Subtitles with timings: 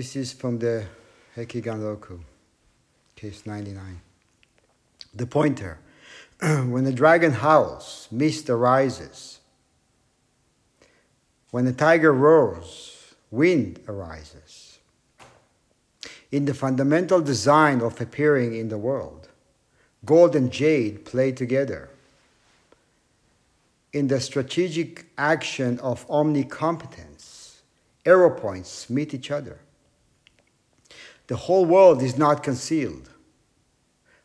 [0.00, 0.86] This is from the
[1.36, 2.22] Hekigan
[3.14, 4.00] case 99.
[5.14, 5.78] The pointer.
[6.40, 9.40] when the dragon howls, mist arises.
[11.50, 14.78] When the tiger roars, wind arises.
[16.32, 19.28] In the fundamental design of appearing in the world,
[20.06, 21.90] gold and jade play together.
[23.92, 27.56] In the strategic action of omnicompetence,
[28.06, 29.58] arrow points meet each other.
[31.30, 33.08] The whole world is not concealed.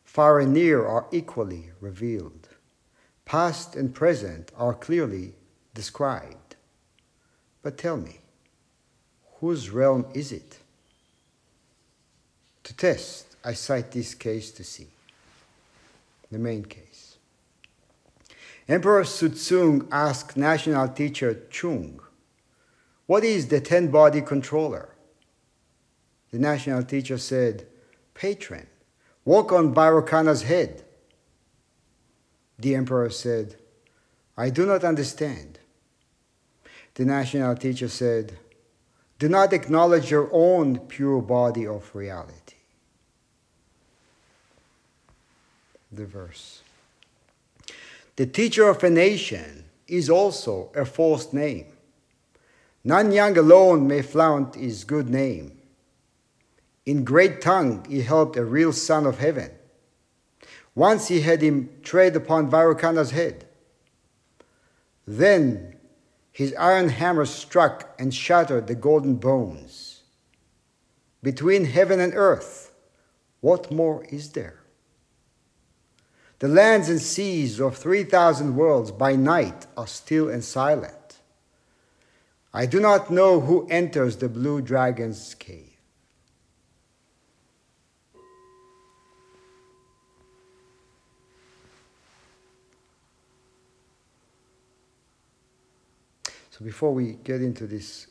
[0.04, 2.50] Far and near are equally revealed.
[3.26, 5.36] Past and present are clearly
[5.76, 6.56] described.
[7.62, 8.22] But tell me,
[9.40, 10.58] whose realm is it?
[12.64, 14.88] To test, I cite this case to see.
[16.32, 17.18] The main case.
[18.68, 22.00] Emperor Suzong asked national teacher Chung,
[23.06, 24.95] What is the ten body controller?
[26.36, 27.66] The national teacher said,
[28.14, 28.68] Patron,
[29.24, 30.84] walk on Vairocana's head.
[32.60, 33.56] The emperor said,
[34.36, 35.60] I do not understand.
[36.96, 38.38] The national teacher said,
[39.18, 42.58] Do not acknowledge your own pure body of reality.
[45.90, 46.64] The verse.
[48.18, 51.68] The teacher of a nation is also a false name.
[52.86, 55.62] Nanyang alone may flaunt his good name.
[56.86, 59.52] In Great Tang, he helped a real son of heaven.
[60.76, 63.46] Once he had him tread upon Vairocana's head.
[65.08, 65.76] Then
[66.32, 70.04] his iron hammer struck and shattered the golden bones.
[71.24, 72.74] Between heaven and earth,
[73.40, 74.60] what more is there?
[76.40, 81.20] The lands and seas of 3,000 worlds by night are still and silent.
[82.54, 85.75] I do not know who enters the blue dragon's cave.
[96.58, 98.08] So before we get into this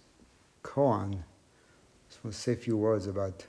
[0.62, 3.46] koan, I just want to say a few words about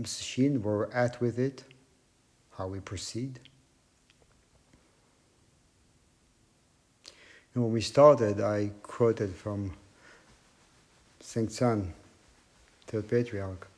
[0.00, 1.64] Sesshin, where we're at with it,
[2.56, 3.38] how we proceed.
[7.52, 9.76] And when we started, I quoted from
[11.20, 11.88] Sengcan,
[12.86, 13.68] third patriarch.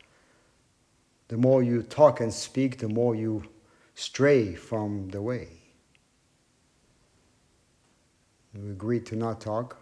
[1.27, 3.49] The more you talk and speak, the more you
[3.97, 5.56] stray from the way.
[8.63, 9.77] We agreed to not talk.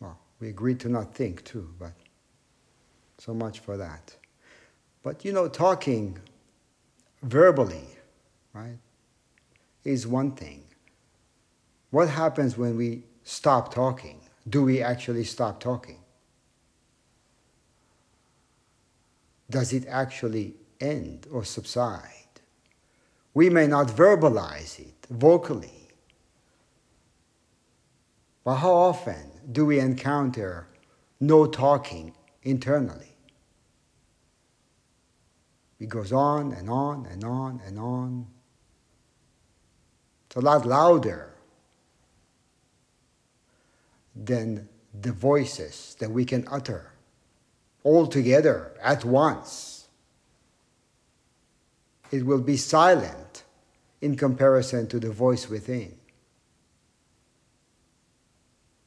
[0.00, 1.92] Well, we agreed to not think too, but
[3.18, 4.16] so much for that.
[5.02, 6.18] But you know, talking
[7.22, 7.86] verbally,
[8.52, 8.78] right,
[9.84, 10.64] is one thing.
[11.90, 14.20] What happens when we stop talking?
[14.48, 15.98] Do we actually stop talking?
[19.48, 22.10] Does it actually end or subside?
[23.34, 25.79] We may not verbalize it vocally,
[28.44, 30.68] but how often do we encounter
[31.20, 33.16] no talking internally?
[35.78, 38.26] It goes on and on and on and on.
[40.26, 41.34] It's a lot louder
[44.14, 44.68] than
[44.98, 46.92] the voices that we can utter
[47.82, 49.88] all together at once.
[52.10, 53.44] It will be silent
[54.00, 55.96] in comparison to the voice within.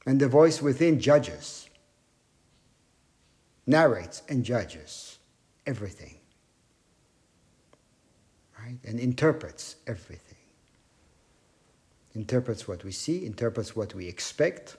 [0.06, 1.68] And the voice within judges,
[3.66, 5.18] narrates and judges
[5.66, 6.18] everything,
[8.58, 8.76] right?
[8.84, 10.36] And interprets everything.
[12.14, 14.76] Interprets what we see, interprets what we expect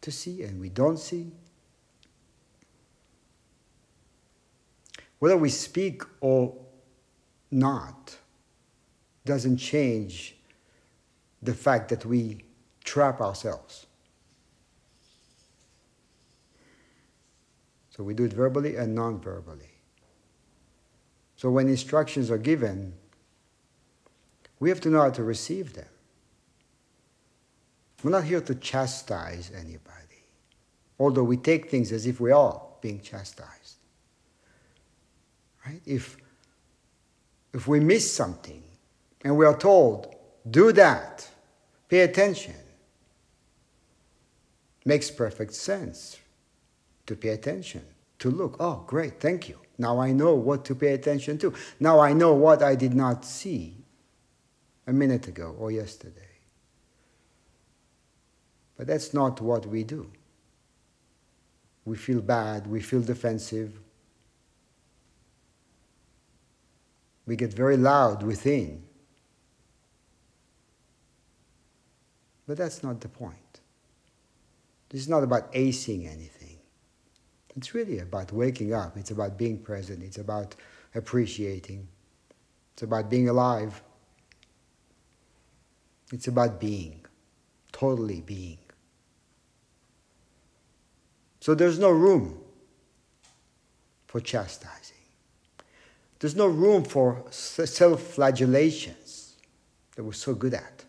[0.00, 1.32] to see and we don't see.
[5.18, 6.54] Whether we speak or
[7.50, 8.16] not
[9.24, 10.36] doesn't change
[11.42, 12.44] the fact that we
[12.84, 13.87] trap ourselves.
[17.98, 19.72] So we do it verbally and non verbally.
[21.34, 22.92] So when instructions are given,
[24.60, 25.88] we have to know how to receive them.
[28.04, 30.22] We're not here to chastise anybody,
[31.00, 33.78] although we take things as if we are being chastised.
[35.66, 35.82] Right?
[35.84, 36.18] If,
[37.52, 38.62] if we miss something
[39.24, 40.14] and we are told,
[40.48, 41.28] do that,
[41.88, 42.54] pay attention,
[44.84, 46.18] makes perfect sense
[47.08, 47.84] to pay attention,
[48.20, 48.56] to look.
[48.60, 49.58] Oh, great, thank you.
[49.78, 51.54] Now I know what to pay attention to.
[51.80, 53.76] Now I know what I did not see
[54.86, 56.22] a minute ago or yesterday.
[58.76, 60.10] But that's not what we do.
[61.84, 63.80] we feel bad, we feel defensive.
[67.26, 68.82] We get very loud within.
[72.46, 73.60] But that's not the point.
[74.90, 76.37] This is not about acing anything.
[77.58, 78.96] It's really about waking up.
[78.96, 80.00] It's about being present.
[80.04, 80.54] It's about
[80.94, 81.88] appreciating.
[82.72, 83.82] It's about being alive.
[86.12, 87.04] It's about being,
[87.72, 88.58] totally being.
[91.40, 92.38] So there's no room
[94.06, 94.96] for chastising.
[96.20, 99.32] There's no room for self flagellations
[99.96, 100.84] that we're so good at.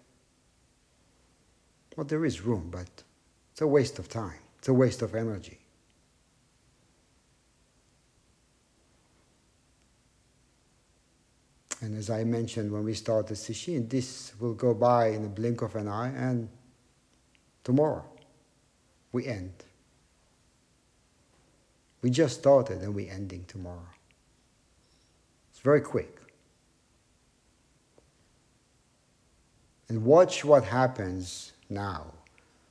[1.96, 2.90] Well, there is room, but
[3.54, 5.58] it's a waste of time, it's a waste of energy.
[11.82, 15.62] And as I mentioned when we started Sesshin, this will go by in the blink
[15.62, 16.50] of an eye, and
[17.64, 18.04] tomorrow
[19.12, 19.54] we end.
[22.02, 23.94] We just started and we're ending tomorrow.
[25.52, 26.20] It's very quick.
[29.88, 32.14] And watch what happens now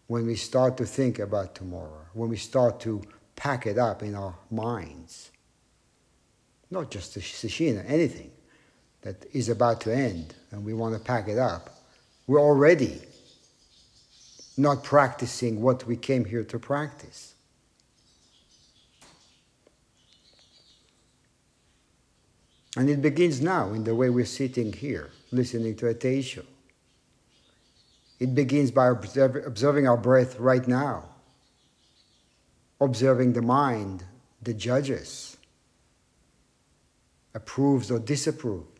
[0.07, 3.03] when we start to think about tomorrow, when we start to
[3.37, 5.31] pack it up in our minds.
[6.71, 8.31] Not just the Sesshin, anything
[9.03, 11.71] that is about to end and we want to pack it up.
[12.27, 13.01] We're already
[14.57, 17.35] not practicing what we came here to practice.
[22.77, 26.45] And it begins now in the way we're sitting here, listening to a teisho.
[28.21, 31.05] It begins by observing our breath right now,
[32.81, 34.05] observing the mind
[34.43, 35.37] that judges,
[37.35, 38.78] approves or disapproves.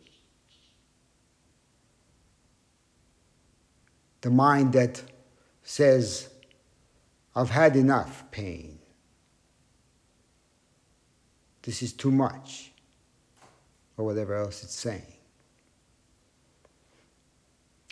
[4.21, 5.01] The mind that
[5.63, 6.29] says,
[7.35, 8.79] I've had enough pain.
[11.61, 12.71] This is too much,
[13.97, 15.13] or whatever else it's saying.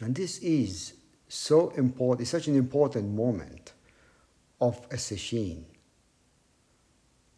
[0.02, 0.94] And this is
[1.28, 3.74] so important, it's such an important moment
[4.60, 5.64] of a sesshin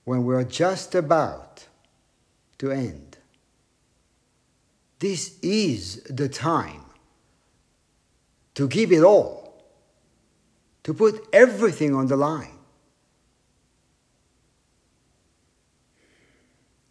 [0.06, 1.68] when we're just about
[2.57, 3.18] to end.
[5.00, 6.88] This is the time
[8.60, 9.64] to give it all,
[10.84, 12.60] to put everything on the line,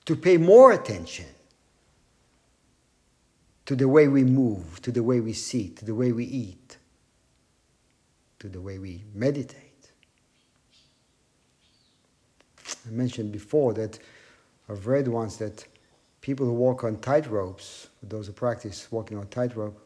[0.06, 1.26] to pay more attention
[3.66, 6.78] to the way we move, to the way we sit, to the way we eat,
[8.38, 9.90] to the way we meditate.
[12.86, 13.98] I mentioned before that
[14.70, 15.66] I've read once that
[16.22, 19.78] people who walk on tight ropes, those who practice walking on tightrope,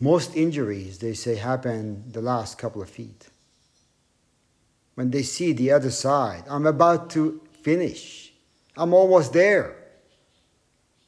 [0.00, 3.28] most injuries, they say, happen the last couple of feet.
[4.94, 8.32] When they see the other side, I'm about to finish,
[8.76, 9.76] I'm almost there.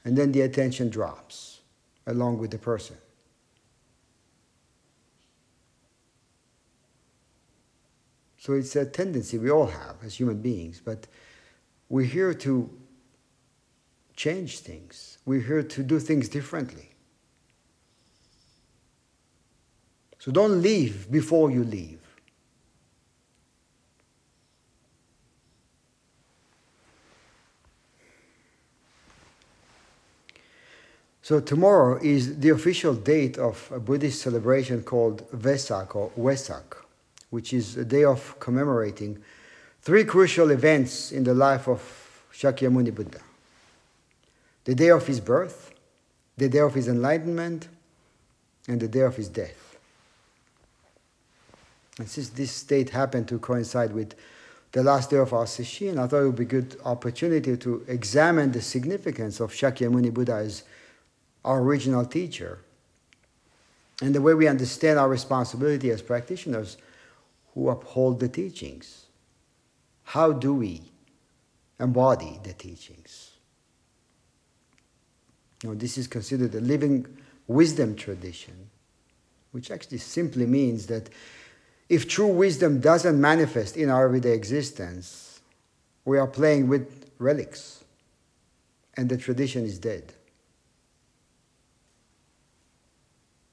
[0.05, 1.61] And then the attention drops
[2.07, 2.97] along with the person.
[8.39, 11.07] So it's a tendency we all have as human beings, but
[11.91, 12.71] we're here to
[14.17, 15.19] change things.
[15.27, 16.89] We're here to do things differently.
[20.29, 21.99] So don't leave before you leave.
[31.23, 36.77] So tomorrow is the official date of a Buddhist celebration called Vesak or Wesak
[37.31, 39.23] which is a day of commemorating
[39.81, 41.81] three crucial events in the life of
[42.35, 43.21] Shakyamuni Buddha
[44.65, 45.73] the day of his birth,
[46.37, 47.69] the day of his enlightenment,
[48.69, 49.68] and the day of his death.
[51.99, 54.15] And since this state happened to coincide with
[54.73, 57.85] the last day of our sesshin, I thought it would be a good opportunity to
[57.89, 60.63] examine the significance of Shakyamuni Buddha as
[61.45, 62.61] our original teacher
[64.01, 66.77] and the way we understand our responsibility as practitioners
[67.55, 69.07] who uphold the teachings.
[70.05, 70.83] How do we
[71.81, 73.33] embody the teachings?
[75.65, 77.07] Now, this is considered a living
[77.49, 78.71] wisdom tradition,
[79.51, 81.11] which actually simply means that
[81.89, 85.41] if true wisdom doesn't manifest in our everyday existence,
[86.05, 87.85] we are playing with relics
[88.97, 90.13] and the tradition is dead.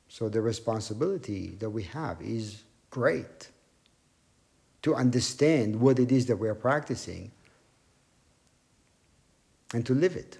[0.09, 3.49] So the responsibility that we have is great
[4.81, 7.31] to understand what it is that we are practicing
[9.73, 10.37] and to live it.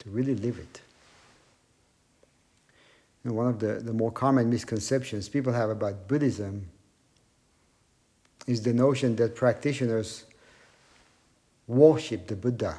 [0.00, 0.80] To really live it.
[3.24, 6.68] And one of the, the more common misconceptions people have about Buddhism
[8.46, 10.24] is the notion that practitioners
[11.66, 12.78] worship the Buddha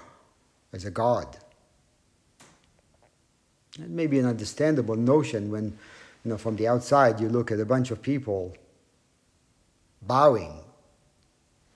[0.73, 1.37] as a god.
[3.79, 5.65] It may be an understandable notion when,
[6.25, 8.55] you know, from the outside you look at a bunch of people
[10.01, 10.61] bowing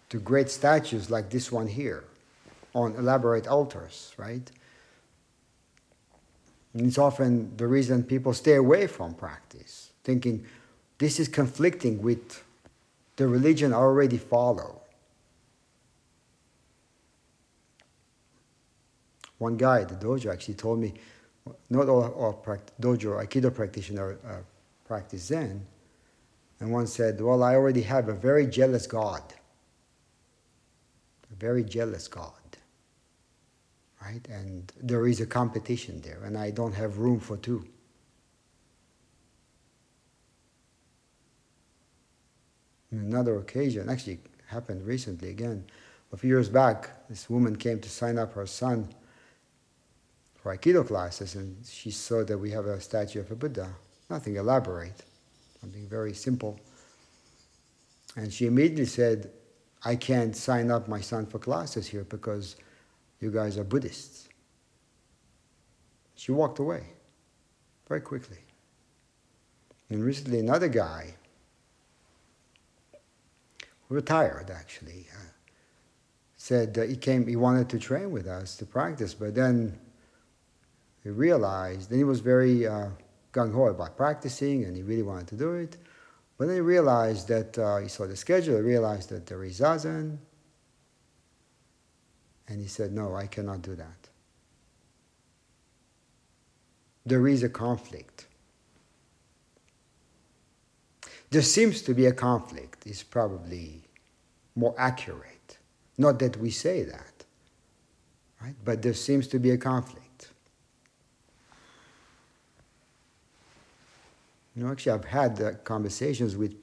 [0.09, 2.03] to great statues like this one here
[2.73, 4.51] on elaborate altars, right?
[6.75, 10.45] And it's often the reason people stay away from practice, thinking
[10.97, 12.43] this is conflicting with
[13.15, 14.81] the religion I already follow.
[19.37, 20.93] One guy at the dojo actually told me,
[21.69, 22.45] not all, all
[22.81, 24.39] dojo Aikido practitioners uh,
[24.85, 25.65] practice Zen.
[26.59, 29.23] And one said, Well, I already have a very jealous God.
[31.31, 32.33] A very jealous God.
[34.05, 34.27] Right?
[34.29, 37.65] And there is a competition there, and I don't have room for two.
[42.91, 45.65] Another occasion, actually happened recently again,
[46.13, 48.87] a few years back, this woman came to sign up her son
[50.35, 53.73] for Aikido classes, and she saw that we have a statue of a Buddha.
[54.09, 55.03] Nothing elaborate,
[55.59, 56.59] something very simple.
[58.15, 59.31] And she immediately said,
[59.83, 62.55] I can't sign up my son for classes here because
[63.19, 64.29] you guys are Buddhists.
[66.15, 66.83] She walked away
[67.87, 68.39] very quickly.
[69.89, 71.15] And recently, another guy,
[73.89, 75.29] retired actually, uh,
[76.37, 79.77] said he came, he wanted to train with us to practice, but then
[81.03, 82.87] he realized, then he was very uh,
[83.31, 85.77] gung ho about practicing and he really wanted to do it.
[86.37, 89.59] But then he realized that uh, he saw the schedule, he realized that there is
[89.59, 90.17] zazen,
[92.47, 94.09] and he said, No, I cannot do that.
[97.05, 98.25] There is a conflict.
[101.29, 103.81] There seems to be a conflict, is probably
[104.55, 105.57] more accurate.
[105.97, 107.25] Not that we say that,
[108.41, 108.55] right?
[108.63, 110.29] But there seems to be a conflict.
[114.55, 116.55] You know, actually, I've had uh, conversations with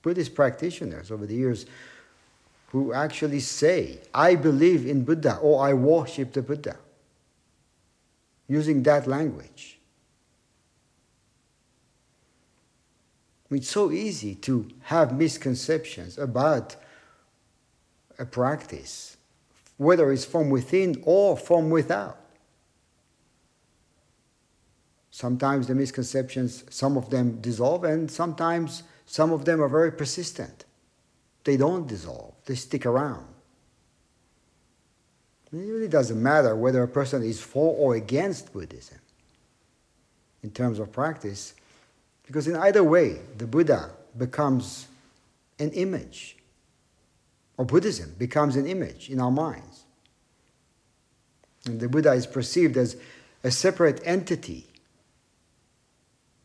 [0.00, 1.66] Buddhist practitioners over the years
[2.72, 6.78] who actually say, I believe in Buddha or I worship the Buddha,
[8.48, 9.78] using that language.
[13.50, 16.76] It's so easy to have misconceptions about
[18.18, 19.18] a practice,
[19.76, 22.18] whether it's from within or from without.
[25.10, 30.64] Sometimes the misconceptions, some of them dissolve, and sometimes some of them are very persistent.
[31.44, 33.26] They don't dissolve, they stick around.
[35.52, 38.98] It really doesn't matter whether a person is for or against Buddhism
[40.42, 41.54] in terms of practice,
[42.26, 44.88] because in either way, the Buddha becomes
[45.58, 46.36] an image,
[47.56, 49.84] or Buddhism becomes an image in our minds.
[51.66, 52.96] And the Buddha is perceived as
[53.44, 54.66] a separate entity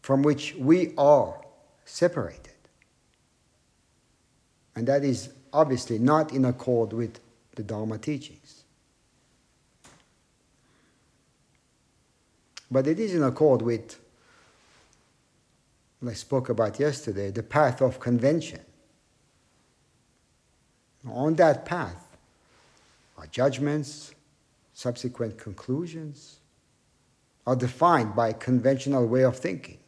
[0.01, 1.39] from which we are
[1.85, 2.53] separated.
[4.77, 7.19] And that is obviously not in accord with
[7.55, 8.63] the Dharma teachings.
[12.69, 13.99] But it is in accord with
[15.99, 18.59] what I spoke about yesterday the path of convention.
[21.09, 22.15] On that path
[23.17, 24.13] our judgments,
[24.75, 26.37] subsequent conclusions
[27.47, 29.79] are defined by a conventional way of thinking.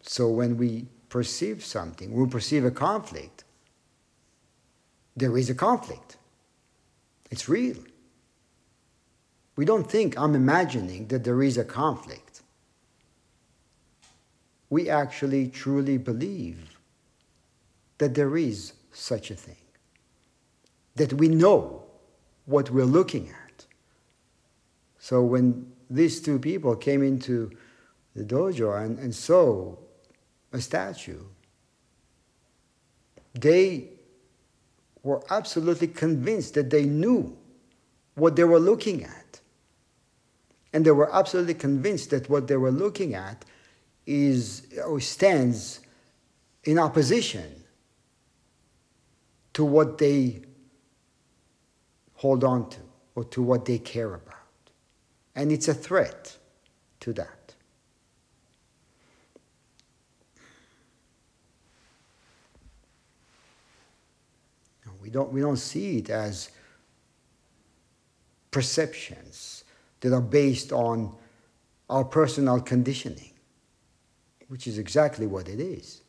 [0.00, 3.44] So when we perceive something, we perceive a conflict,
[5.16, 6.16] there is a conflict.
[7.30, 7.76] It's real.
[9.56, 12.42] We don't think I'm imagining that there is a conflict.
[14.70, 16.78] We actually truly believe
[17.98, 19.56] that there is such a thing,
[20.94, 21.82] that we know
[22.46, 23.66] what we're looking at.
[24.98, 27.50] So when these two people came into
[28.14, 29.76] the dojo and, and saw
[30.52, 31.22] a statue.
[33.34, 33.90] They
[35.02, 37.36] were absolutely convinced that they knew
[38.14, 39.40] what they were looking at.
[40.72, 43.44] And they were absolutely convinced that what they were looking at
[44.06, 45.80] is or stands
[46.64, 47.64] in opposition
[49.54, 50.42] to what they
[52.14, 52.78] hold on to
[53.14, 54.34] or to what they care about.
[55.34, 56.36] And it's a threat
[57.00, 57.37] to that.
[65.00, 66.50] We don't, we don't see it as
[68.50, 69.64] perceptions
[70.00, 71.14] that are based on
[71.90, 73.32] our personal conditioning,
[74.48, 76.02] which is exactly what it is.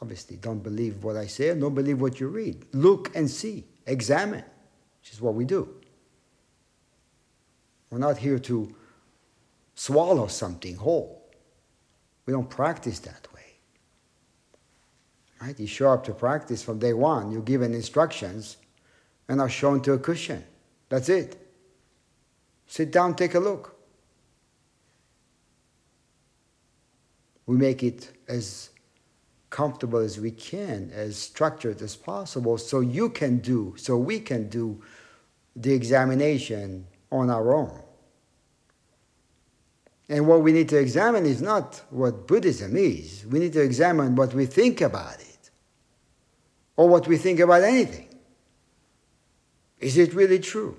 [0.00, 2.66] Obviously, don't believe what I say, don't believe what you read.
[2.72, 4.44] Look and see, examine,
[5.00, 5.68] which is what we do.
[7.90, 8.74] We're not here to
[9.74, 11.22] swallow something whole.
[12.26, 13.35] We don't practice that way.
[15.40, 15.58] Right?
[15.58, 18.56] You show up to practice from day one, you're given instructions
[19.28, 20.44] and are shown to a cushion.
[20.88, 21.36] That's it.
[22.66, 23.76] Sit down, take a look.
[27.46, 28.70] We make it as
[29.50, 34.48] comfortable as we can, as structured as possible, so you can do, so we can
[34.48, 34.82] do
[35.54, 37.80] the examination on our own.
[40.08, 43.24] And what we need to examine is not what Buddhism is.
[43.26, 45.25] We need to examine what we think about it,
[46.76, 48.08] or what we think about anything.
[49.78, 50.78] Is it really true?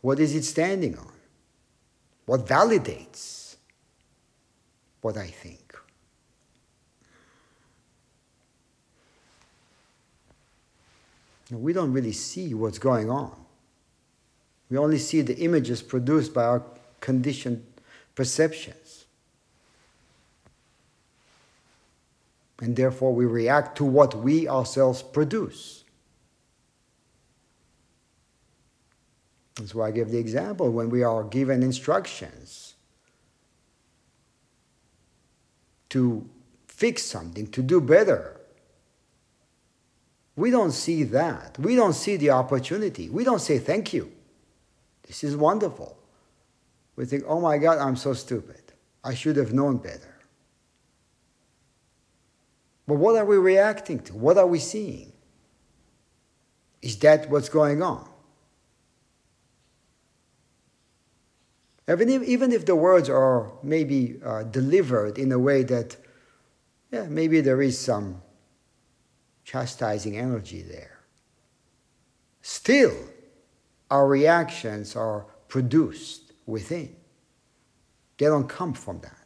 [0.00, 1.12] What is it standing on?
[2.26, 3.56] What validates
[5.00, 5.60] what I think?
[11.50, 13.32] We don't really see what's going on.
[14.70, 16.62] We only see the images produced by our
[17.00, 17.64] conditioned
[18.14, 18.83] perceptions.
[22.64, 25.84] And therefore, we react to what we ourselves produce.
[29.56, 32.76] That's why I give the example when we are given instructions
[35.90, 36.26] to
[36.66, 38.40] fix something, to do better.
[40.34, 41.58] We don't see that.
[41.58, 43.10] We don't see the opportunity.
[43.10, 44.10] We don't say thank you.
[45.06, 45.98] This is wonderful.
[46.96, 48.62] We think, oh my God, I'm so stupid.
[49.04, 50.13] I should have known better.
[52.86, 54.14] But what are we reacting to?
[54.14, 55.12] What are we seeing?
[56.82, 58.08] Is that what's going on?
[61.88, 65.96] Even if, even if the words are maybe uh, delivered in a way that,
[66.90, 68.22] yeah, maybe there is some
[69.44, 71.00] chastising energy there.
[72.40, 72.94] Still,
[73.90, 76.96] our reactions are produced within.
[78.18, 79.23] They don't come from that.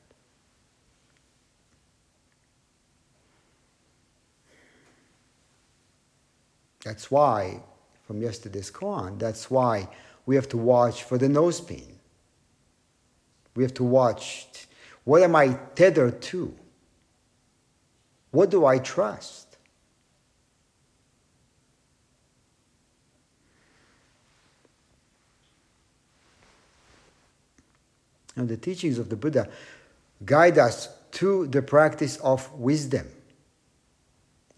[6.85, 7.63] That's why,
[8.07, 9.89] from yesterday's koan, that's why
[10.27, 11.99] we have to watch for the nose pin.
[13.55, 14.49] We have to watch
[15.09, 16.55] what am I tethered to?
[18.31, 19.57] What do I trust?
[28.37, 29.49] And the teachings of the Buddha
[30.27, 33.09] guide us to the practice of wisdom.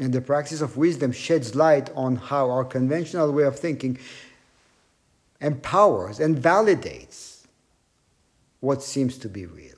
[0.00, 3.98] And the practice of wisdom sheds light on how our conventional way of thinking
[5.42, 7.44] empowers and validates
[8.60, 9.76] what seems to be real.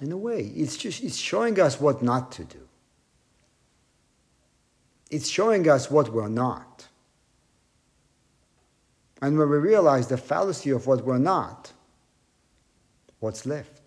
[0.00, 2.68] In a way, it's just it's showing us what not to do.
[5.08, 6.88] It's showing us what we're not.
[9.22, 11.72] And when we realize the fallacy of what we're not,
[13.20, 13.85] what's left?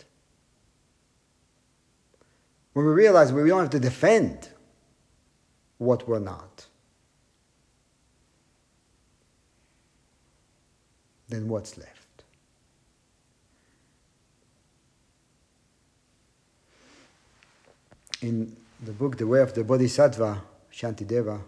[2.74, 4.50] When we realize we don't have to defend
[5.78, 6.66] what we're not,
[11.28, 12.24] then what's left?
[18.22, 20.42] In the book The Way of the Bodhisattva,
[20.74, 21.42] Shantideva,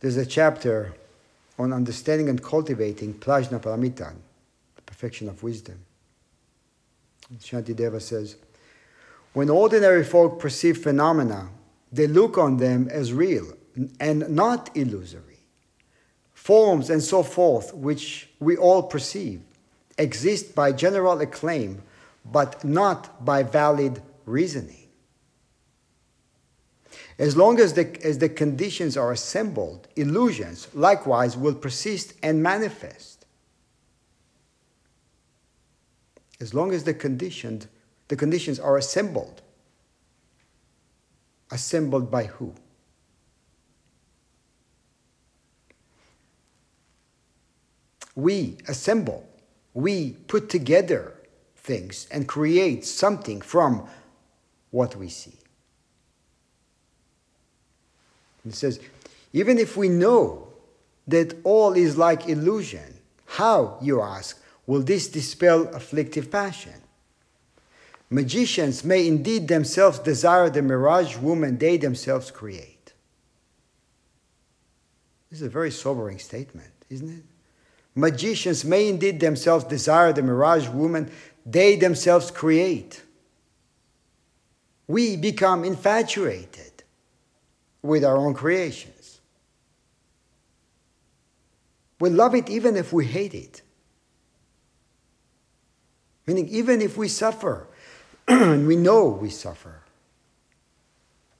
[0.00, 0.94] there's a chapter
[1.58, 4.14] on understanding and cultivating Prajna Paramita,
[4.76, 5.78] the perfection of wisdom.
[7.40, 8.36] Shantideva says,
[9.32, 11.50] when ordinary folk perceive phenomena,
[11.92, 13.52] they look on them as real
[14.00, 15.28] and not illusory
[16.48, 19.42] forms and so forth, which we all perceive,
[19.98, 21.82] exist by general acclaim,
[22.24, 24.88] but not by valid reasoning.
[27.18, 33.26] As long as the, as the conditions are assembled, illusions likewise will persist and manifest.
[36.40, 37.66] As long as the conditioned,
[38.08, 39.42] the conditions are assembled.
[41.50, 42.54] Assembled by who?
[48.18, 49.24] we assemble,
[49.74, 51.14] we put together
[51.56, 53.88] things and create something from
[54.72, 55.36] what we see.
[58.44, 58.80] It says,
[59.32, 60.48] even if we know
[61.06, 66.74] that all is like illusion, how, you ask, will this dispel afflictive passion?
[68.10, 72.92] Magicians may indeed themselves desire the mirage woman they themselves create.
[75.30, 77.22] This is a very sobering statement, isn't it?
[77.94, 81.10] Magicians may indeed themselves desire the mirage woman
[81.44, 83.02] they themselves create.
[84.88, 86.82] we become infatuated
[87.82, 89.20] with our own creations.
[92.00, 93.62] We love it even if we hate it.
[96.26, 97.68] Meaning, even if we suffer,
[98.66, 99.80] we know we suffer,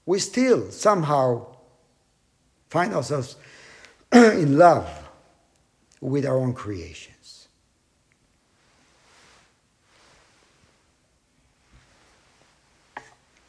[0.06, 1.46] we still somehow
[2.70, 3.36] find ourselves
[4.12, 4.88] in love
[6.00, 7.48] with our own creations.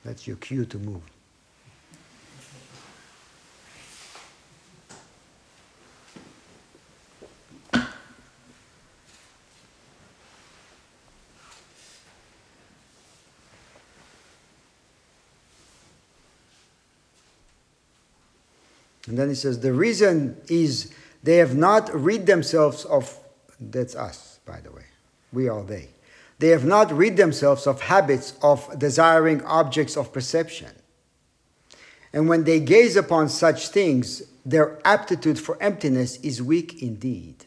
[0.04, 1.04] That's your cue to move.
[19.08, 23.18] And then he says, the reason is they have not rid themselves of,
[23.60, 24.86] that's us, by the way,
[25.34, 25.90] we are they.
[26.40, 30.72] They have not rid themselves of habits of desiring objects of perception.
[32.14, 37.46] And when they gaze upon such things, their aptitude for emptiness is weak indeed.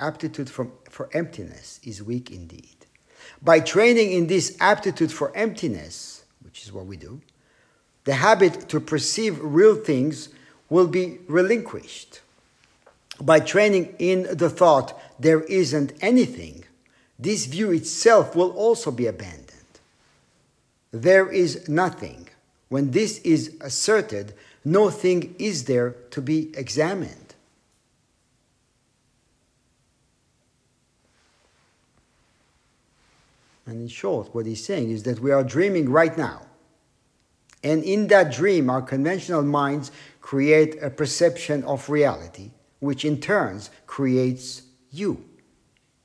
[0.00, 2.86] Aptitude for, for emptiness is weak indeed.
[3.42, 7.20] By training in this aptitude for emptiness, which is what we do,
[8.04, 10.28] the habit to perceive real things
[10.68, 12.20] will be relinquished.
[13.20, 16.64] By training in the thought there isn't anything,
[17.18, 19.50] this view itself will also be abandoned.
[20.90, 22.28] There is nothing.
[22.68, 27.34] When this is asserted, no thing is there to be examined.
[33.66, 36.42] And in short, what he's saying is that we are dreaming right now.
[37.64, 42.50] And in that dream, our conventional minds create a perception of reality,
[42.80, 45.24] which in turns creates you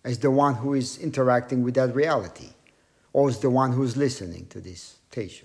[0.06, 2.50] as the one who is interacting with that reality,
[3.12, 5.44] or as the one who is listening to this teisho.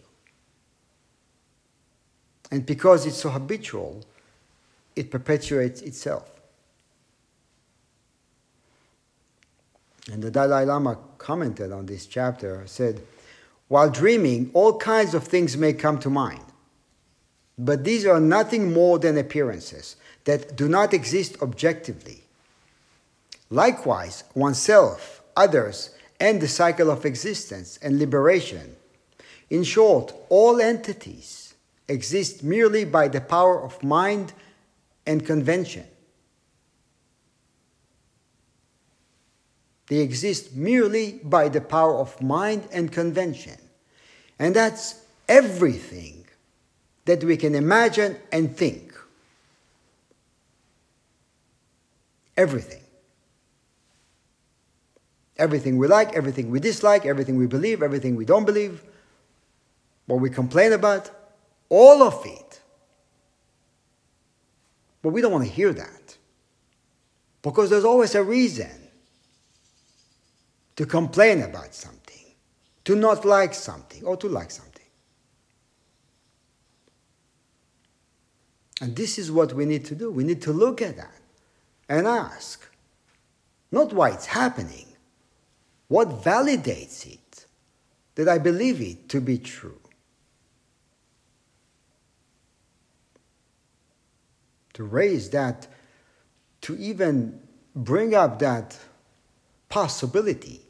[2.52, 4.04] And because it's so habitual,
[4.94, 6.30] it perpetuates itself.
[10.12, 13.00] And the Dalai Lama commented on this chapter, said,
[13.74, 16.44] while dreaming, all kinds of things may come to mind.
[17.58, 22.22] But these are nothing more than appearances that do not exist objectively.
[23.50, 28.76] Likewise, oneself, others, and the cycle of existence and liberation.
[29.50, 31.54] In short, all entities
[31.88, 34.34] exist merely by the power of mind
[35.04, 35.86] and convention.
[39.88, 43.58] They exist merely by the power of mind and convention.
[44.38, 46.26] And that's everything
[47.04, 48.92] that we can imagine and think.
[52.36, 52.80] Everything.
[55.36, 58.82] Everything we like, everything we dislike, everything we believe, everything we don't believe,
[60.06, 61.10] what we complain about,
[61.68, 62.60] all of it.
[65.02, 66.16] But we don't want to hear that.
[67.42, 68.70] Because there's always a reason
[70.76, 72.00] to complain about something,
[72.84, 74.74] to not like something, or to like something.
[78.80, 80.10] And this is what we need to do.
[80.10, 81.20] We need to look at that
[81.88, 82.68] and ask
[83.70, 84.86] not why it's happening,
[85.88, 87.46] what validates it
[88.14, 89.80] that I believe it to be true.
[94.74, 95.68] To raise that,
[96.62, 97.40] to even
[97.74, 98.78] bring up that
[99.68, 100.63] possibility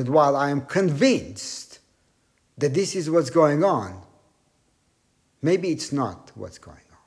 [0.00, 1.78] that while I am convinced
[2.56, 4.02] that this is what's going on,
[5.42, 6.98] maybe it's not what's going on.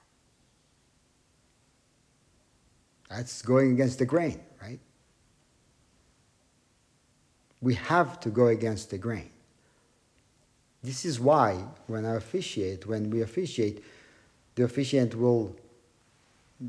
[3.10, 4.80] That's going against the grain, right?
[7.62, 9.32] We have to go against the grain.
[10.84, 13.84] This is why when I officiate, when we officiate,
[14.54, 15.56] the officiant will,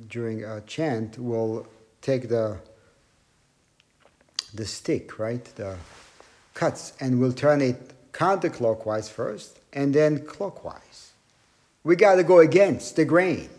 [0.08, 1.66] during a chant, will
[2.00, 2.58] take the
[4.54, 5.44] the stick, right?
[5.56, 5.76] The
[6.54, 11.12] cuts, and we'll turn it counterclockwise first and then clockwise.
[11.82, 13.50] We got to go against the grain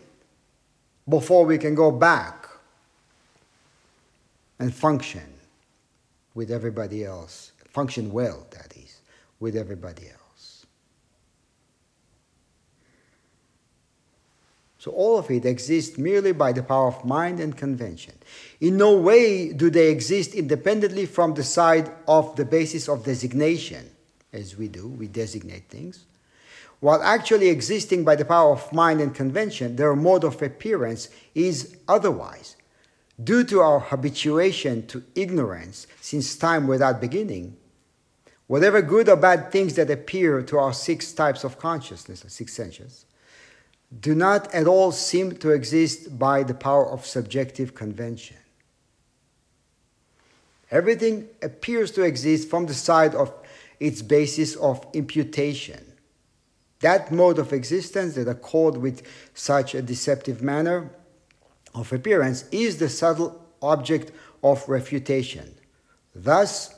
[1.08, 2.48] before we can go back
[4.58, 5.26] and function
[6.34, 7.52] with everybody else.
[7.68, 9.00] Function well, that is,
[9.38, 10.25] with everybody else.
[14.78, 18.14] So all of it exists merely by the power of mind and convention.
[18.60, 23.90] In no way do they exist independently from the side of the basis of designation,
[24.32, 26.04] as we do, we designate things.
[26.80, 31.76] While actually existing by the power of mind and convention, their mode of appearance is
[31.88, 32.56] otherwise.
[33.22, 37.56] due to our habituation to ignorance since time without beginning,
[38.46, 43.05] whatever good or bad things that appear to our six types of consciousness, six senses,
[44.00, 48.36] do not at all seem to exist by the power of subjective convention.
[50.70, 53.32] Everything appears to exist from the side of
[53.78, 55.92] its basis of imputation.
[56.80, 59.02] That mode of existence that accord with
[59.34, 60.90] such a deceptive manner
[61.74, 64.10] of appearance is the subtle object
[64.42, 65.54] of refutation.
[66.14, 66.74] Thus,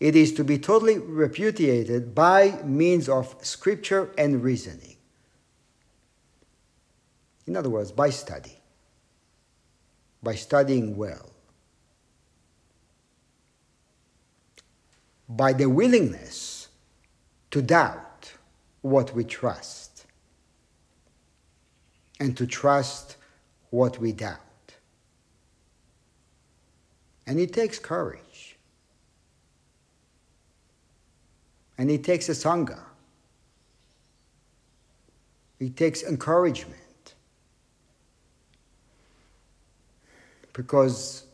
[0.00, 4.96] it is to be totally repudiated by means of scripture and reasoning.
[7.46, 8.58] In other words, by study,
[10.22, 11.30] by studying well,
[15.28, 16.68] by the willingness
[17.50, 18.32] to doubt
[18.82, 20.06] what we trust
[22.20, 23.16] and to trust
[23.70, 24.38] what we doubt.
[27.26, 28.56] And it takes courage.
[31.78, 32.80] And it takes a sangha.
[35.58, 36.81] It takes encouragement.
[40.52, 41.24] Because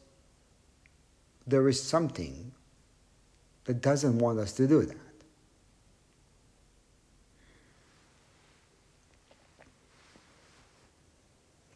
[1.46, 2.52] there is something
[3.64, 4.96] that doesn't want us to do that.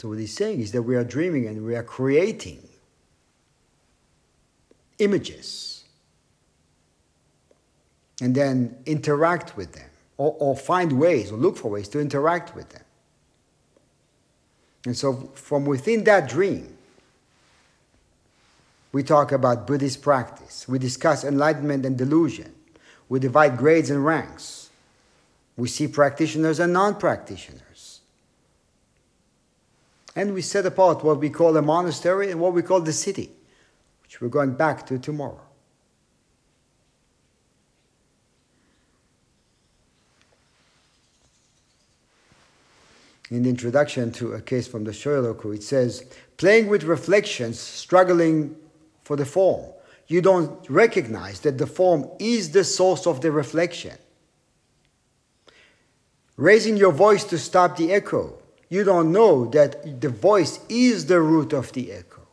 [0.03, 2.69] So, what he's saying is that we are dreaming and we are creating
[4.99, 5.85] images
[8.21, 12.55] and then interact with them or, or find ways or look for ways to interact
[12.57, 12.83] with them.
[14.87, 16.72] And so, from within that dream,
[18.93, 20.69] we talk about Buddhist practice.
[20.69, 22.55] We discuss enlightenment and delusion.
[23.09, 24.71] We divide grades and ranks.
[25.57, 28.01] We see practitioners and non practitioners.
[30.15, 33.31] And we set apart what we call a monastery and what we call the city,
[34.03, 35.41] which we're going back to tomorrow.
[43.31, 46.05] In the introduction to a case from the Shoyoroku, it says,
[46.37, 48.55] playing with reflections, struggling
[49.03, 49.73] for the form.
[50.07, 53.97] You don't recognize that the form is the source of the reflection.
[56.37, 61.21] Raising your voice to stop the echo you don't know that the voice is the
[61.21, 62.27] root of the echo.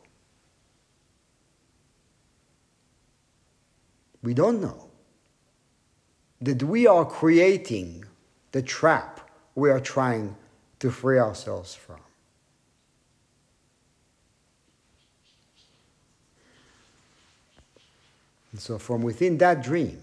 [4.22, 4.88] We don't know
[6.40, 8.06] that we are creating
[8.52, 10.34] the trap we are trying
[10.78, 12.00] to free ourselves from.
[18.52, 20.00] And so, from within that dream,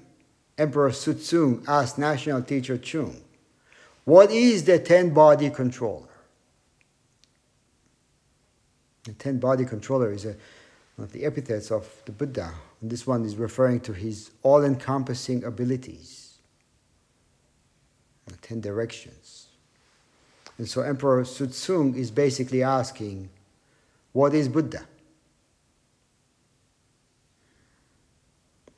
[0.58, 3.22] Emperor Suzong asked National Teacher Chung,
[4.06, 6.08] What is the ten body controller?
[9.04, 10.36] The ten body controller is a,
[10.96, 12.54] one of the epithets of the Buddha.
[12.82, 16.38] And this one is referring to his all encompassing abilities,
[18.28, 19.48] the ten directions.
[20.58, 23.30] And so Emperor Suzong is basically asking,
[24.14, 24.86] What is Buddha?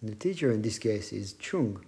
[0.01, 1.83] The teacher in this case is Chung,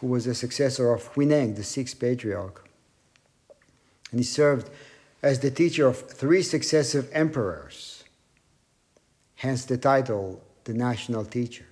[0.00, 2.68] who was a successor of Huineng, the sixth patriarch.
[4.10, 4.70] And he served
[5.22, 8.04] as the teacher of three successive emperors,
[9.36, 11.66] hence the title, the national teacher.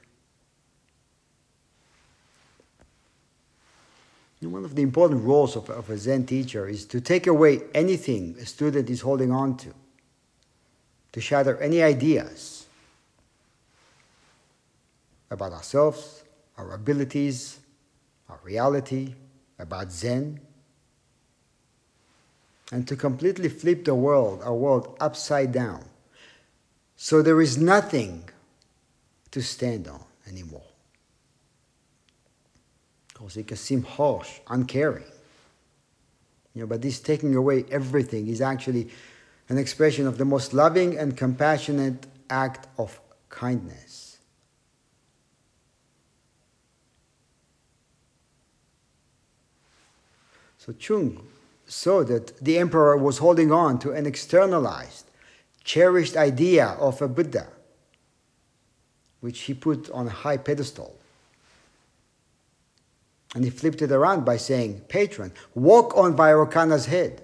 [4.40, 8.37] One of the important roles of, of a Zen teacher is to take away anything
[8.40, 9.72] a student is holding on to,
[11.12, 12.62] to shatter any ideas
[15.32, 16.24] about ourselves,
[16.56, 17.58] our abilities,
[18.28, 19.14] our reality,
[19.58, 20.40] about Zen
[22.72, 25.84] and to completely flip the world, our world, upside down.
[26.96, 28.28] So there is nothing
[29.30, 30.64] to stand on anymore.
[33.08, 35.04] Because it can seem harsh, uncaring.
[36.54, 38.88] You know, but this taking away everything is actually
[39.50, 43.91] an expression of the most loving and compassionate act of kindness.
[50.64, 51.27] So Chung
[51.66, 55.07] saw that the emperor was holding on to an externalized,
[55.64, 57.48] cherished idea of a Buddha,
[59.20, 60.96] which he put on a high pedestal.
[63.35, 67.22] And he flipped it around by saying, Patron, walk on Vairocana's head.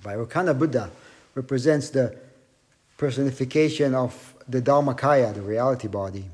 [0.00, 0.92] Vairocana Buddha
[1.34, 2.16] represents the
[2.96, 6.26] personification of the Dharmakaya, the reality body,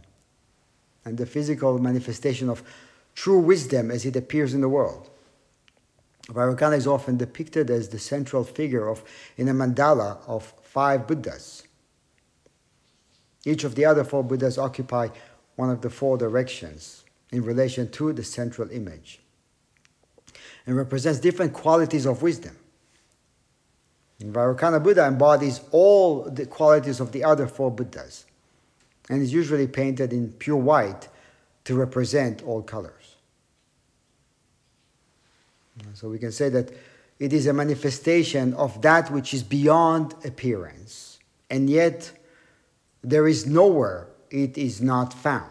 [1.06, 2.62] and the physical manifestation of
[3.14, 5.10] true wisdom as it appears in the world.
[6.28, 9.02] Vairocana is often depicted as the central figure of
[9.36, 11.64] in a mandala of five Buddhas.
[13.44, 15.08] Each of the other four Buddhas occupy
[15.56, 19.20] one of the four directions in relation to the central image
[20.66, 22.56] and represents different qualities of wisdom.
[24.20, 28.26] And Vairocana Buddha embodies all the qualities of the other four Buddhas
[29.10, 31.08] and is usually painted in pure white
[31.64, 33.01] to represent all colors.
[35.94, 36.70] So we can say that
[37.18, 41.18] it is a manifestation of that which is beyond appearance,
[41.50, 42.12] and yet
[43.02, 45.48] there is nowhere it is not found.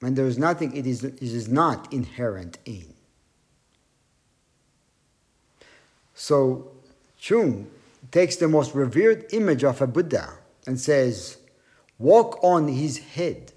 [0.00, 2.92] And there is nothing it is, it is not inherent in.
[6.14, 6.72] So
[7.18, 7.68] Chung
[8.10, 10.34] takes the most revered image of a Buddha
[10.66, 11.38] and says,
[11.98, 13.53] Walk on his head.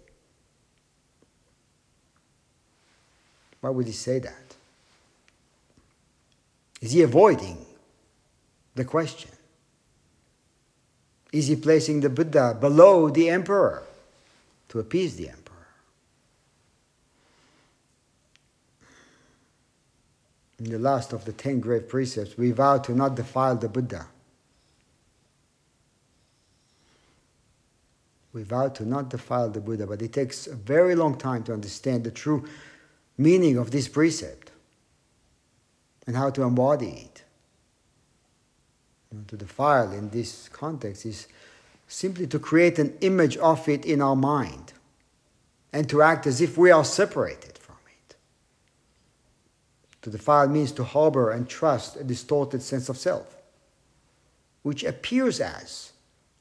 [3.62, 4.56] Why would he say that?
[6.82, 7.66] Is he avoiding
[8.76, 9.32] the question?
[11.34, 13.84] Is he placing the Buddha below the emperor
[14.70, 15.68] to appease the emperor?
[20.60, 24.08] In the last of the ten great precepts, we vow to not defile the Buddha.
[28.34, 31.54] We vow to not defile the Buddha, but it takes a very long time to
[31.54, 32.46] understand the true
[33.18, 34.52] meaning of this precept
[36.06, 37.24] and how to embody it.
[39.28, 41.28] to defile in this context is
[41.88, 44.74] simply to create an image of it in our mind
[45.74, 48.16] and to act as if we are separated from it.
[50.04, 53.36] To defile means to harbor and trust a distorted sense of self,
[54.62, 55.94] which appears as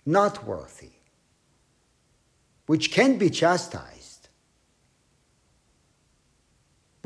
[0.05, 0.91] not worthy,
[2.67, 3.96] which can be chastised,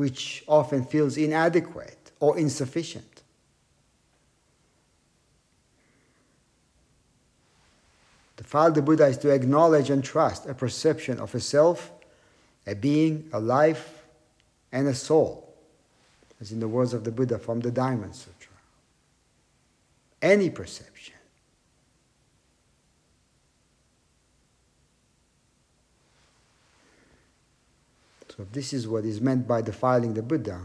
[0.00, 3.20] which often feels inadequate or insufficient.
[8.38, 11.92] To follow the Buddha is to acknowledge and trust a perception of a self,
[12.66, 14.02] a being, a life,
[14.72, 15.54] and a soul,
[16.40, 18.56] as in the words of the Buddha from the Diamond Sutra.
[20.22, 21.19] Any perception.
[28.40, 30.62] So, this is what is meant by defiling the Buddha.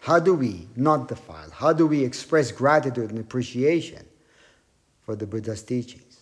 [0.00, 1.50] How do we not defile?
[1.50, 4.06] How do we express gratitude and appreciation
[5.02, 6.20] for the Buddha's teachings?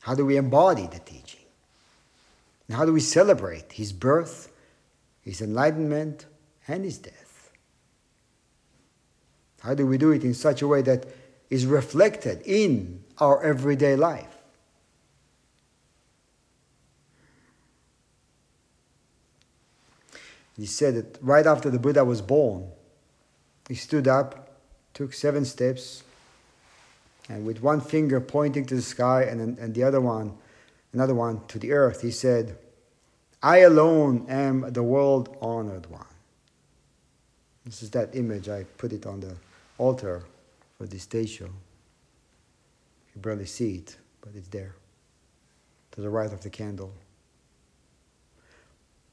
[0.00, 1.46] How do we embody the teaching?
[2.68, 4.52] And how do we celebrate his birth,
[5.22, 6.26] his enlightenment,
[6.68, 7.50] and his death?
[9.62, 11.06] How do we do it in such a way that
[11.48, 14.35] is reflected in our everyday life?
[20.56, 22.70] He said that right after the Buddha was born,
[23.68, 24.58] he stood up,
[24.94, 26.02] took seven steps,
[27.28, 30.36] and with one finger pointing to the sky and, and the other one,
[30.92, 32.56] another one to the earth, he said,
[33.42, 36.06] I alone am the world honored one.
[37.64, 38.48] This is that image.
[38.48, 39.36] I put it on the
[39.76, 40.24] altar
[40.78, 41.50] for this day show.
[43.14, 44.74] You barely see it, but it's there
[45.92, 46.92] to the right of the candle.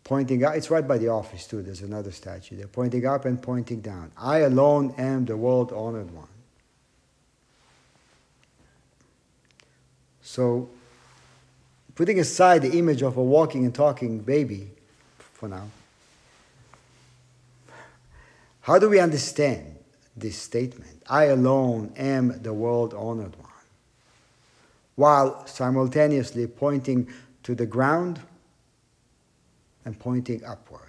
[0.04, 1.62] Pointing out, it's right by the office too.
[1.62, 4.12] There's another statue there, pointing up and pointing down.
[4.18, 6.28] I alone am the world honored one.
[10.22, 10.70] So,
[11.96, 14.72] putting aside the image of a walking and talking baby
[15.18, 15.70] for now,
[18.62, 19.76] how do we understand
[20.16, 21.04] this statement?
[21.10, 23.50] I alone am the world honored one.
[24.96, 27.08] While simultaneously pointing
[27.44, 28.22] to the ground
[29.86, 30.82] and pointing upward.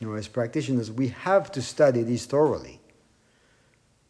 [0.00, 2.80] You know, as practitioners, we have to study this thoroughly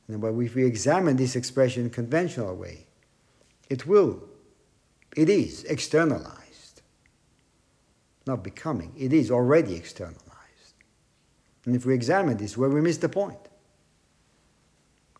[0.08, 2.86] And but if we examine this expression in conventional way,
[3.70, 4.22] it will,
[5.16, 6.82] it is externalized.
[8.26, 10.20] Not becoming, it is already externalized.
[11.64, 13.38] And if we examine this, well, we miss the point.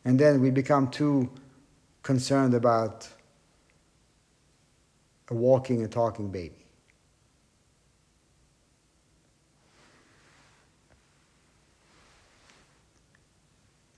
[0.05, 1.31] And then we become too
[2.03, 3.09] concerned about
[5.31, 6.65] a walking and talking baby.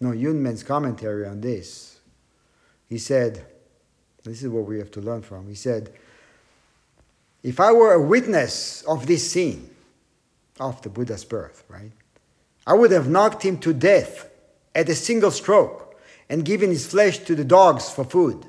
[0.01, 1.99] no, Yunmen's commentary on this,
[2.89, 3.45] he said,
[4.25, 5.49] this is what we have to learn from.
[5.49, 5.93] He said,
[7.43, 9.71] if I were a witness of this scene
[10.59, 11.93] of the Buddha's birth, right,
[12.67, 14.29] I would have knocked him to death
[14.75, 18.45] at a single stroke and given his flesh to the dogs for food.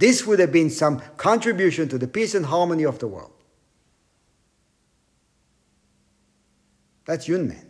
[0.00, 3.34] This would have been some contribution to the peace and harmony of the world.
[7.04, 7.66] That's Yunmen.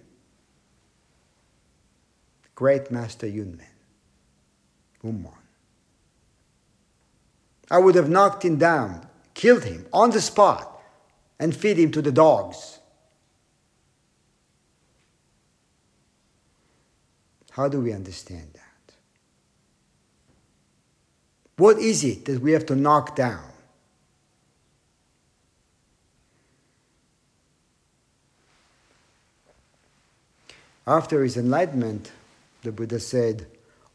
[2.55, 3.67] Great Master Yunmen.
[5.05, 5.33] Umon.
[7.69, 10.81] I would have knocked him down, killed him on the spot,
[11.41, 12.79] and feed him to the dogs.
[17.51, 18.60] How do we understand that?
[21.61, 23.45] What is it that we have to knock down?
[30.87, 32.13] After his enlightenment,
[32.63, 33.47] the Buddha said,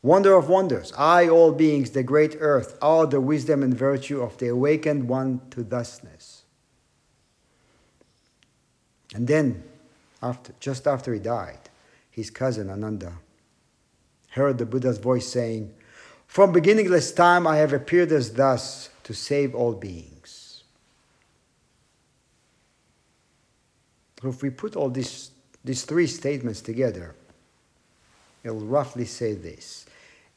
[0.03, 4.37] Wonder of wonders, I, all beings, the great earth, are the wisdom and virtue of
[4.37, 6.43] the awakened one to thusness.
[9.15, 9.63] And then,
[10.21, 11.71] after, just after he died,
[12.11, 13.13] his cousin Ananda
[14.29, 15.73] heard the Buddha's voice saying,
[16.27, 20.63] From beginningless time I have appeared as thus to save all beings.
[24.21, 25.31] So if we put all these,
[25.63, 27.15] these three statements together,
[28.43, 29.85] it'll roughly say this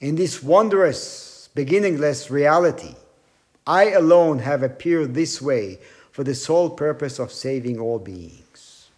[0.00, 2.94] In this wondrous, beginningless reality,
[3.66, 5.78] I alone have appeared this way
[6.10, 8.88] for the sole purpose of saving all beings.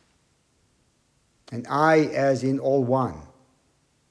[1.52, 3.20] And I, as in all one,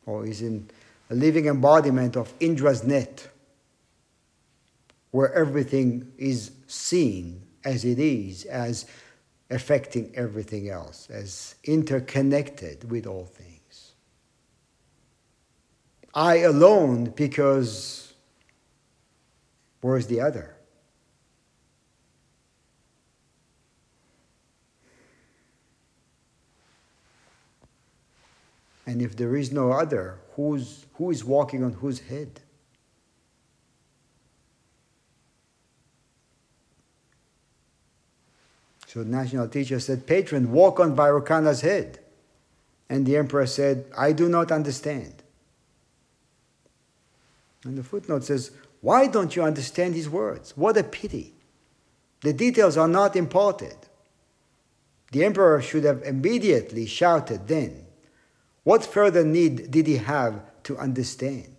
[0.06, 0.70] or is in
[1.10, 3.28] a living embodiment of Indra's net,
[5.12, 8.86] where everything is seen as it is, as
[9.50, 13.94] affecting everything else, as interconnected with all things.
[16.14, 18.14] I alone, because
[19.82, 20.56] where's the other?
[28.90, 32.40] And if there is no other, who's, who is walking on whose head?
[38.88, 42.00] So the national teacher said, Patron, walk on Vairocana's head.
[42.90, 45.22] And the emperor said, I do not understand.
[47.64, 48.50] And the footnote says,
[48.82, 50.58] Why don't you understand his words?
[50.58, 51.36] What a pity.
[52.22, 53.78] The details are not imparted.
[55.12, 57.86] The emperor should have immediately shouted then,
[58.64, 61.56] what further need did he have to understand?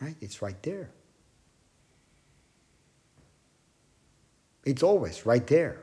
[0.00, 0.16] Right?
[0.20, 0.90] It's right there.
[4.64, 5.80] It's always right there.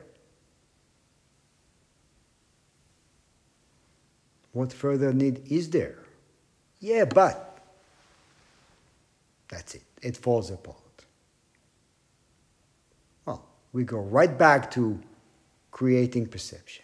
[4.52, 5.98] What further need is there?
[6.80, 7.58] Yeah, but
[9.48, 9.82] that's it.
[10.00, 10.76] It falls apart.
[13.26, 15.00] Well, we go right back to
[15.70, 16.83] creating perception.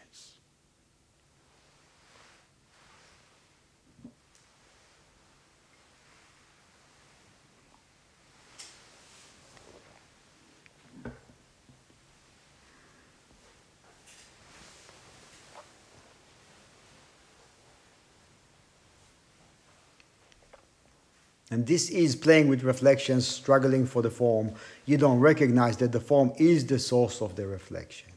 [21.50, 24.52] And this is playing with reflections, struggling for the form.
[24.86, 28.08] You don't recognize that the form is the source of the reflection.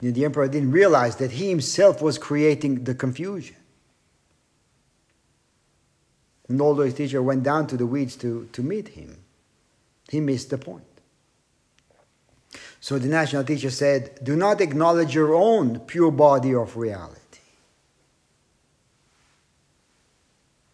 [0.00, 3.56] The emperor didn't realize that he himself was creating the confusion.
[6.48, 9.16] And although his teacher went down to the weeds to, to meet him,
[10.08, 10.84] he missed the point.
[12.80, 17.20] So the national teacher said, Do not acknowledge your own pure body of reality.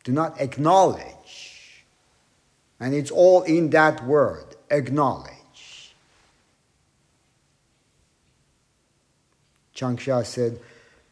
[0.05, 1.85] Do not acknowledge.
[2.81, 5.95] And it's all in that word, acknowledge.
[9.75, 10.59] Changsha said,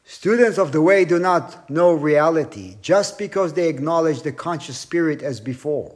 [0.05, 5.23] Students of the way do not know reality just because they acknowledge the conscious spirit
[5.23, 5.95] as before.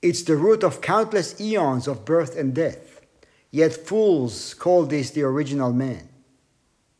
[0.00, 3.02] It's the root of countless eons of birth and death.
[3.50, 6.08] Yet fools call this the original man.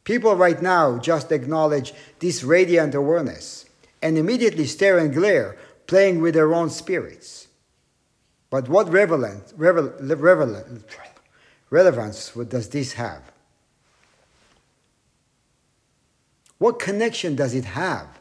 [0.04, 3.67] People right now just acknowledge this radiant awareness
[4.02, 7.48] and immediately stare and glare, playing with their own spirits.
[8.50, 9.52] But what relevance,
[11.70, 13.32] relevance does this have?
[16.58, 18.18] What connection does it have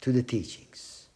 [0.00, 1.06] to the teachings?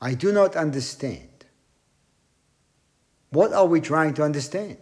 [0.00, 1.28] I do not understand.
[3.30, 4.78] What are we trying to understand?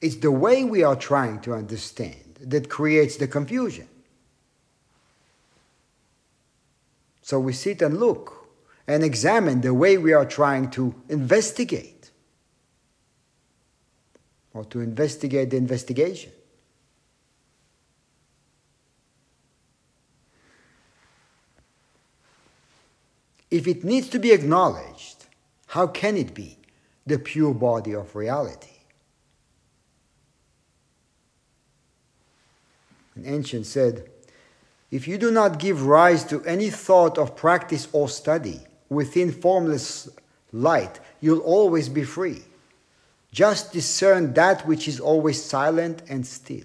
[0.00, 3.88] It's the way we are trying to understand that creates the confusion.
[7.22, 8.48] So we sit and look
[8.86, 11.98] and examine the way we are trying to investigate.
[14.58, 16.32] or to investigate the investigation.
[23.50, 25.26] If it needs to be acknowledged,
[25.68, 26.58] how can it be
[27.06, 28.77] the pure body of reality?
[33.18, 34.08] An ancient said,
[34.92, 40.08] If you do not give rise to any thought of practice or study within formless
[40.52, 42.42] light, you'll always be free.
[43.32, 46.64] Just discern that which is always silent and still.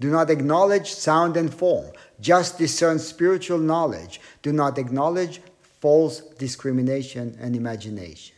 [0.00, 1.92] Do not acknowledge sound and form.
[2.20, 4.20] Just discern spiritual knowledge.
[4.42, 8.31] Do not acknowledge false discrimination and imagination.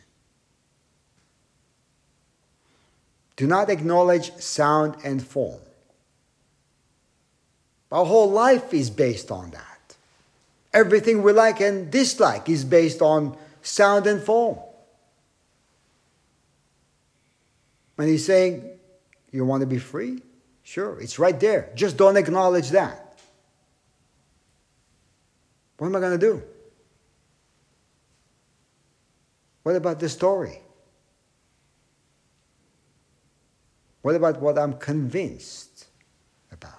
[3.37, 5.61] Do not acknowledge sound and form.
[7.91, 9.97] Our whole life is based on that.
[10.72, 14.59] Everything we like and dislike is based on sound and form.
[17.99, 18.68] And he's saying,
[19.30, 20.20] You want to be free?
[20.64, 21.70] Sure, it's right there.
[21.74, 23.16] Just don't acknowledge that.
[25.78, 26.43] What am I going to do?
[29.62, 30.61] What about the story?
[34.05, 35.87] What about what I'm convinced
[36.53, 36.75] about?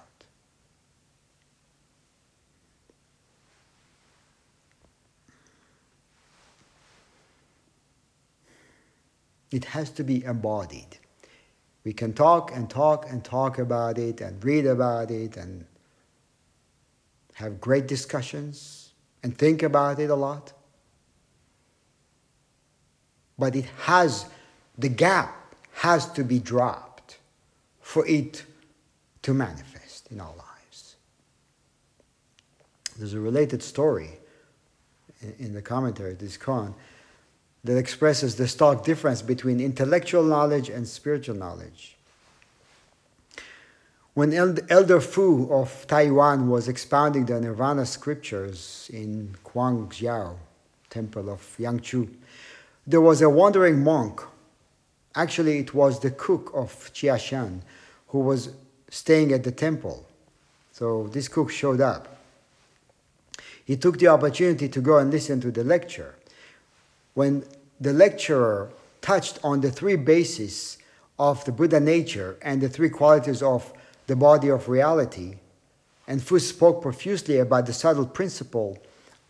[9.50, 10.98] It has to be embodied.
[11.82, 15.66] We can talk and talk and talk about it and read about it and
[17.34, 18.92] have great discussions
[19.24, 20.52] and think about it a lot.
[23.36, 24.26] But it has,
[24.78, 26.85] the gap has to be dropped
[27.86, 28.44] for it
[29.22, 30.96] to manifest in our lives.
[32.98, 34.10] There's a related story
[35.38, 36.74] in the commentary of this koan
[37.62, 41.96] that expresses the stark difference between intellectual knowledge and spiritual knowledge.
[44.14, 50.34] When Elder Fu of Taiyuan was expounding the Nirvana scriptures in Guangxiao,
[50.90, 52.12] temple of Yangzhou,
[52.84, 54.20] there was a wandering monk.
[55.14, 57.62] Actually, it was the cook of Chiashan
[58.08, 58.50] who was
[58.90, 60.06] staying at the temple.
[60.72, 62.16] So this cook showed up.
[63.64, 66.14] He took the opportunity to go and listen to the lecture.
[67.14, 67.44] When
[67.80, 70.78] the lecturer touched on the three bases
[71.18, 73.72] of the Buddha nature and the three qualities of
[74.06, 75.36] the body of reality,
[76.06, 78.78] and Fu spoke profusely about the subtle principle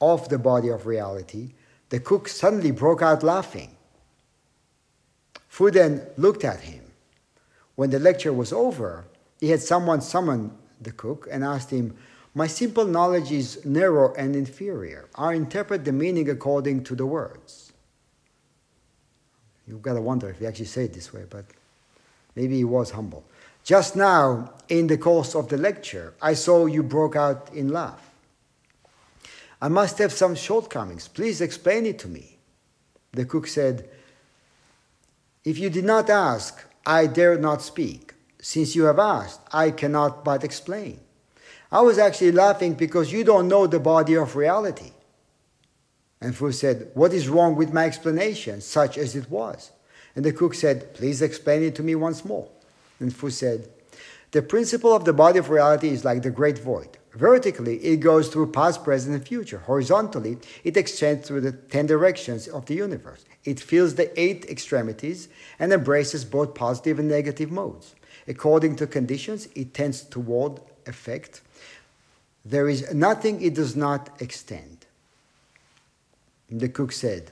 [0.01, 1.53] of the body of reality,
[1.89, 3.71] the cook suddenly broke out laughing.
[5.49, 6.86] Fu then looked at him.
[7.77, 9.05] When the lecture was over,
[9.39, 10.51] he had someone summon
[10.81, 11.97] the cook and asked him,
[12.35, 15.09] My simple knowledge is narrow and inferior.
[15.15, 17.73] I interpret the meaning according to the words.
[19.69, 21.45] You've got to wonder if he actually said it this way, but
[22.35, 23.25] maybe he was humble.
[23.65, 28.03] Just now, in the course of the lecture, I saw you broke out in laugh.
[29.61, 31.09] I must have some shortcomings.
[31.09, 32.39] Please explain it to me.
[33.13, 33.89] The cook said,
[35.45, 38.15] If you did not ask, I dare not speak.
[38.41, 41.01] Since you have asked, I cannot but explain.
[41.73, 44.93] I was actually laughing because you don't know the body of reality.
[46.21, 49.73] And Fu said, What is wrong with my explanation, such as it was?
[50.15, 52.49] And the cook said, Please explain it to me once more.
[53.01, 53.69] And Fu said,
[54.31, 56.97] The principle of the body of reality is like the great void.
[57.17, 59.59] Vertically, it goes through past, present, and future.
[59.61, 63.25] Horizontally, it extends through the ten directions of the universe.
[63.43, 67.95] It fills the eight extremities and embraces both positive and negative modes.
[68.29, 71.41] According to conditions, it tends toward effect.
[72.45, 74.85] There is nothing it does not extend.
[76.51, 77.31] The cook said,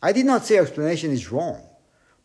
[0.00, 1.66] I did not say explanation is wrong,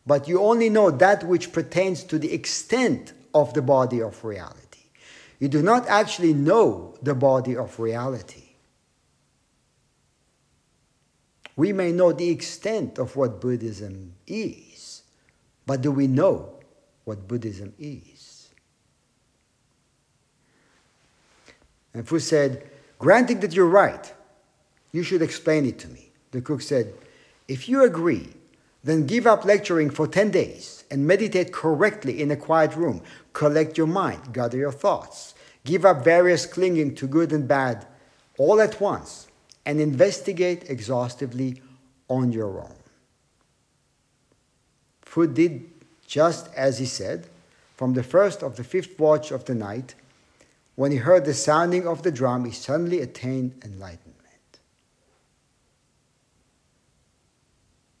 [0.06, 4.61] but you only know that which pertains to the extent of the body of reality.
[5.42, 8.44] You do not actually know the body of reality.
[11.56, 15.02] We may know the extent of what Buddhism is,
[15.66, 16.60] but do we know
[17.02, 18.50] what Buddhism is?
[21.92, 22.70] And Fu said,
[23.00, 24.14] Granting that you're right,
[24.92, 26.12] you should explain it to me.
[26.30, 26.94] The cook said,
[27.48, 28.28] If you agree,
[28.84, 33.02] then give up lecturing for 10 days and meditate correctly in a quiet room.
[33.32, 37.86] Collect your mind, gather your thoughts, give up various clinging to good and bad
[38.38, 39.28] all at once,
[39.64, 41.62] and investigate exhaustively
[42.08, 42.74] on your own.
[45.02, 45.70] Fu did
[46.06, 47.26] just as he said.
[47.76, 49.94] From the first of the fifth watch of the night,
[50.74, 54.11] when he heard the sounding of the drum, he suddenly attained enlightenment.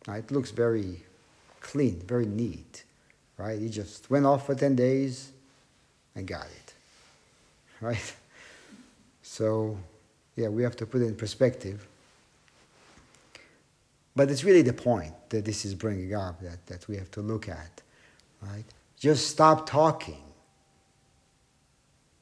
[0.06, 1.02] Now, it looks very
[1.60, 2.84] clean, very neat,
[3.36, 3.58] right?
[3.58, 5.32] He just went off for 10 days
[6.14, 6.74] and got it,
[7.80, 8.14] right?
[9.22, 9.78] So,
[10.36, 11.86] yeah, we have to put it in perspective.
[14.14, 17.22] But it's really the point that this is bringing up that, that we have to
[17.22, 17.80] look at,
[18.42, 18.64] right?
[18.98, 20.22] Just stop talking.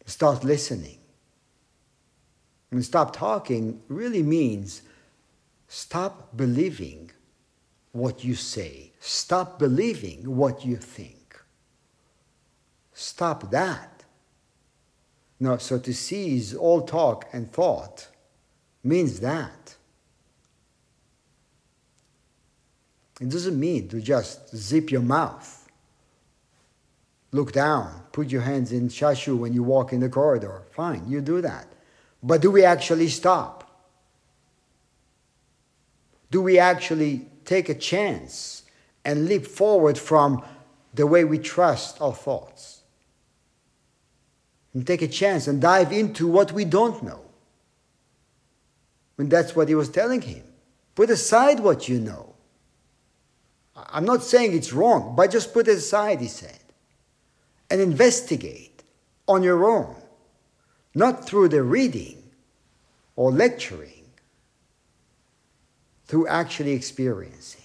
[0.07, 0.99] Start listening.
[2.71, 4.83] And stop talking really means
[5.67, 7.11] stop believing
[7.93, 8.93] what you say.
[9.01, 11.41] Stop believing what you think.
[12.93, 14.05] Stop that.
[15.39, 18.09] No, so to cease all talk and thought
[18.85, 19.77] means that.
[23.21, 25.69] It doesn't mean to just zip your mouth,
[27.33, 30.63] look down, put your hands in shashu when you walk in the corridor.
[30.73, 31.67] Fine, you do that.
[32.23, 33.87] But do we actually stop?
[36.31, 38.65] Do we actually take a chance
[39.05, 40.45] and leap forward from
[40.95, 42.83] the way we trust our thoughts?
[44.73, 47.23] And take a chance and dive into what we don't know.
[49.19, 50.45] And that's what he was telling him.
[50.95, 52.35] Put aside what you know.
[53.75, 56.59] I'm not saying it's wrong, but just put it aside, he said,
[57.71, 58.83] and investigate
[59.27, 59.95] on your own,
[60.95, 62.23] not through the reading
[63.17, 64.00] or lecturing,
[66.11, 67.63] through actually experiencing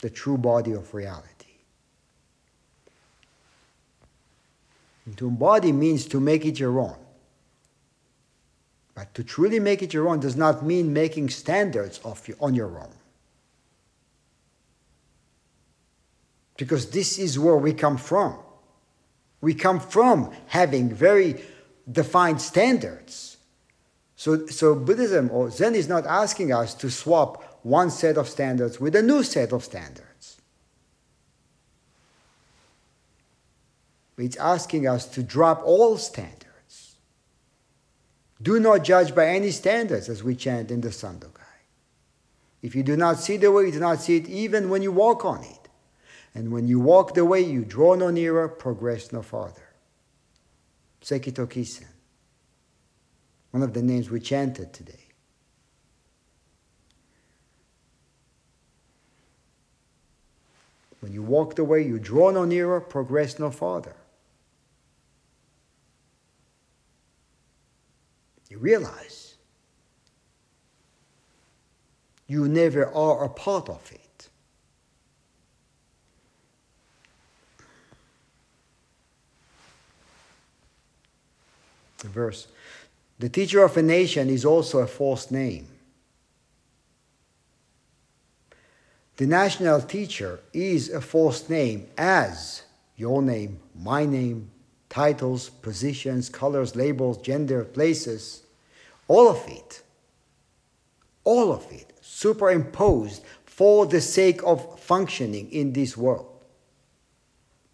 [0.00, 1.54] the true body of reality.
[5.06, 6.96] And to embody means to make it your own.
[8.94, 12.54] But to truly make it your own does not mean making standards of you, on
[12.54, 12.92] your own.
[16.58, 18.36] Because this is where we come from.
[19.40, 21.42] We come from having very
[21.90, 23.38] defined standards.
[24.16, 28.78] So, so Buddhism or Zen is not asking us to swap one set of standards
[28.78, 30.36] with a new set of standards.
[34.18, 36.96] It's asking us to drop all standards.
[38.40, 41.40] Do not judge by any standards, as we chant in the Sandokai.
[42.62, 44.92] If you do not see the way, you do not see it even when you
[44.92, 45.68] walk on it.
[46.34, 49.70] And when you walk the way, you draw no nearer, progress no farther.
[51.00, 51.86] Sekito Kisen,
[53.52, 55.03] one of the names we chanted today.
[61.04, 63.94] When you walk the way, you draw no nearer, progress no farther.
[68.48, 69.34] You realize
[72.26, 74.30] you never are a part of it.
[82.04, 82.46] verse.
[83.18, 85.73] The teacher of a nation is also a false name.
[89.16, 92.64] The national teacher is a false name as
[92.96, 94.50] your name, my name,
[94.88, 98.42] titles, positions, colors, labels, gender, places,
[99.06, 99.82] all of it,
[101.22, 106.26] all of it superimposed for the sake of functioning in this world.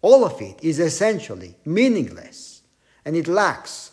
[0.03, 2.61] All of it is essentially meaningless
[3.03, 3.91] and it lacks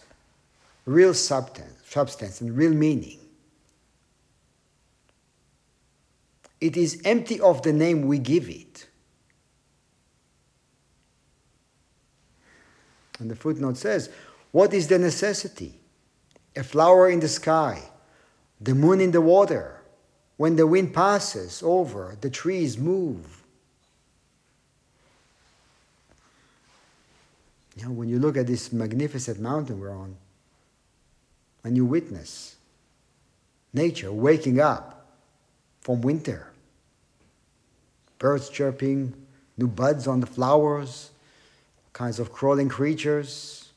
[0.84, 3.20] real substance, substance and real meaning.
[6.60, 8.86] It is empty of the name we give it.
[13.18, 14.10] And the footnote says,
[14.52, 15.74] What is the necessity?
[16.56, 17.82] A flower in the sky,
[18.60, 19.82] the moon in the water.
[20.36, 23.42] When the wind passes over, the trees move.
[27.76, 30.16] You know, when you look at this magnificent mountain we're on,
[31.64, 32.56] and you witness
[33.72, 34.97] nature waking up
[35.88, 36.52] from winter.
[38.18, 39.14] Birds chirping,
[39.56, 41.12] new buds on the flowers,
[41.94, 43.72] kinds of crawling creatures.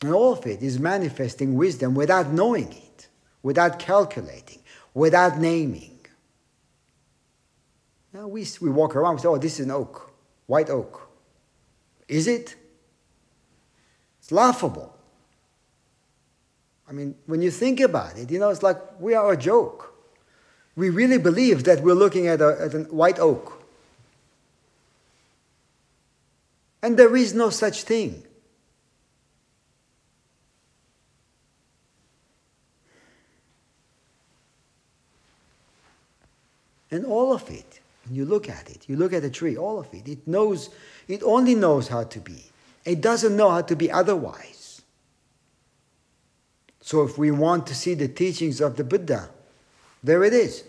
[0.00, 3.08] And all of it is manifesting wisdom without knowing it,
[3.42, 4.60] without calculating,
[4.94, 5.98] without naming.
[8.14, 10.14] Now we, we walk around and say, oh, this is an oak,
[10.46, 11.10] white oak.
[12.08, 12.56] Is it?
[14.18, 14.96] It's laughable.
[16.88, 19.91] I mean, when you think about it, you know, it's like we are a joke.
[20.74, 23.62] We really believe that we're looking at a, at a white oak.
[26.82, 28.24] And there is no such thing.
[36.90, 39.78] And all of it, when you look at it, you look at a tree, all
[39.78, 40.68] of it, it knows,
[41.08, 42.44] it only knows how to be.
[42.84, 44.82] It doesn't know how to be otherwise.
[46.80, 49.30] So if we want to see the teachings of the Buddha,
[50.02, 50.64] there it is.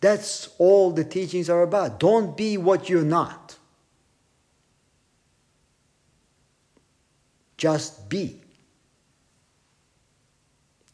[0.00, 2.00] That's all the teachings are about.
[2.00, 3.56] Don't be what you're not.
[7.56, 8.40] Just be.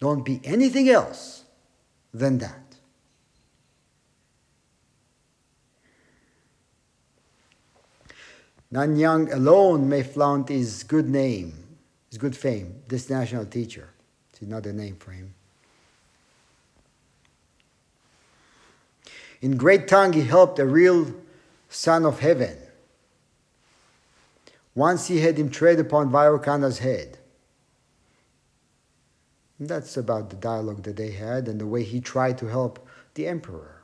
[0.01, 1.45] Don't be anything else
[2.13, 2.67] than that.
[8.73, 11.55] Nanyang alone may flaunt his good name,
[12.11, 13.91] his good fame, this national teacher.
[14.33, 15.36] It's another name for him.
[19.41, 21.15] In Great Tang, he helped a real
[21.69, 22.57] son of heaven.
[24.75, 27.19] Once he had him tread upon Vairocana's head.
[29.59, 32.87] And that's about the dialogue that they had and the way he tried to help
[33.15, 33.81] the emperor.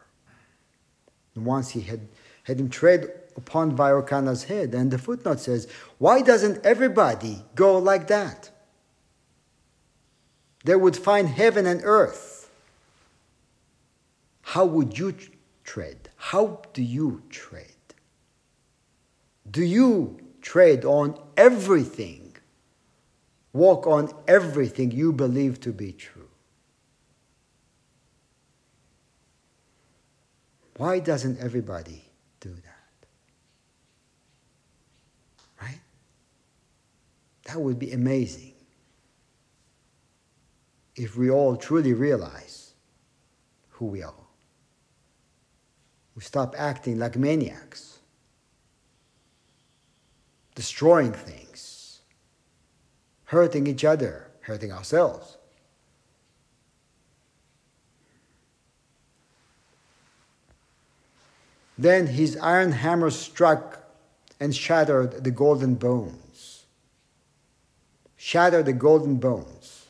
[1.35, 2.09] And once he had,
[2.45, 4.75] had him tread upon Vairocana's head.
[4.75, 5.67] And the footnote says,
[5.99, 8.51] Why doesn't everybody go like that?
[10.65, 12.51] They would find heaven and earth.
[14.43, 15.15] How would you
[15.65, 16.09] tread?
[16.17, 17.67] How do you tread?
[19.51, 22.37] Do you tread on everything?
[23.53, 26.29] Walk on everything you believe to be true?
[30.77, 32.05] Why doesn't everybody
[32.41, 33.07] do that?
[35.61, 35.81] Right?
[37.45, 38.55] That would be amazing
[40.97, 42.75] if we all truly realize
[43.71, 44.22] who we are.
[46.23, 47.99] We stop acting like maniacs,
[50.55, 51.99] destroying things,
[53.25, 55.37] hurting each other, hurting ourselves.
[61.77, 63.83] Then his iron hammer struck
[64.39, 66.67] and shattered the golden bones.
[68.17, 69.87] Shattered the golden bones.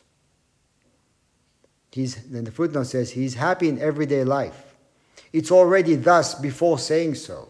[1.91, 4.72] He's, then the footnote says he's happy in everyday life.
[5.33, 7.49] It's already thus before saying so.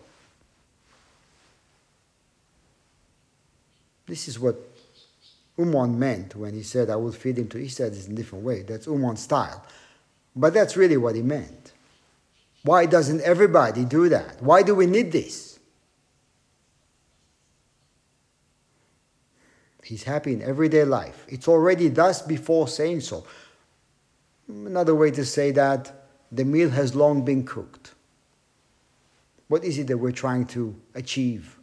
[4.07, 4.57] This is what
[5.59, 7.59] Umon meant when he said, I will feed him to.
[7.59, 8.63] He said in a different way.
[8.63, 9.65] That's Umon's style.
[10.35, 11.73] But that's really what he meant.
[12.63, 14.41] Why doesn't everybody do that?
[14.41, 15.59] Why do we need this?
[19.83, 21.27] He's happy in everyday life.
[21.29, 23.27] It's already thus before saying so.
[24.49, 26.02] Another way to say that
[26.33, 27.93] the meal has long been cooked.
[29.49, 31.59] What is it that we're trying to achieve?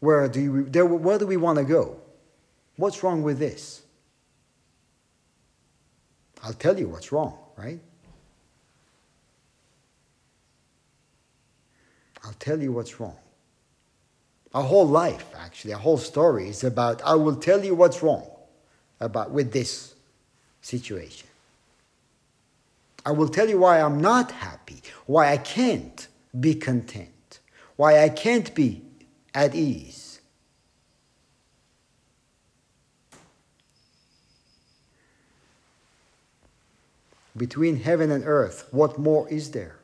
[0.00, 1.98] Where do, you, where do we want to go?
[2.76, 3.82] What's wrong with this?
[6.42, 7.80] I'll tell you what's wrong, right?
[12.22, 13.16] I'll tell you what's wrong.
[14.54, 18.28] Our whole life, actually, our whole story is about I will tell you what's wrong
[19.00, 19.94] about with this
[20.60, 21.27] situation.
[23.04, 26.06] I will tell you why I'm not happy, why I can't
[26.38, 27.40] be content,
[27.76, 28.82] why I can't be
[29.34, 30.20] at ease.
[37.36, 39.76] Between heaven and earth, what more is there?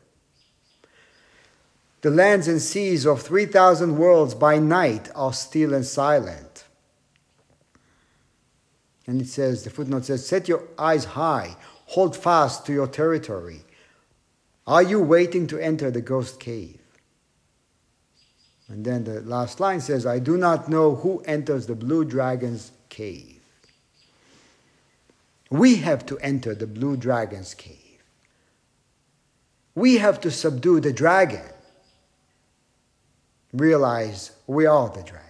[2.01, 6.65] The lands and seas of 3,000 worlds by night are still and silent.
[9.07, 11.57] And it says, the footnote says, Set your eyes high
[11.87, 13.65] Hold fast to your territory.
[14.67, 16.81] Are you waiting to enter the ghost cave?
[18.69, 22.73] And then the last line says, I do not know who enters the blue dragon's
[22.89, 23.41] cave.
[25.51, 27.79] We have to enter the blue dragon's cave.
[29.75, 31.45] We have to subdue the dragon.
[33.53, 35.24] Realize we are the dragon.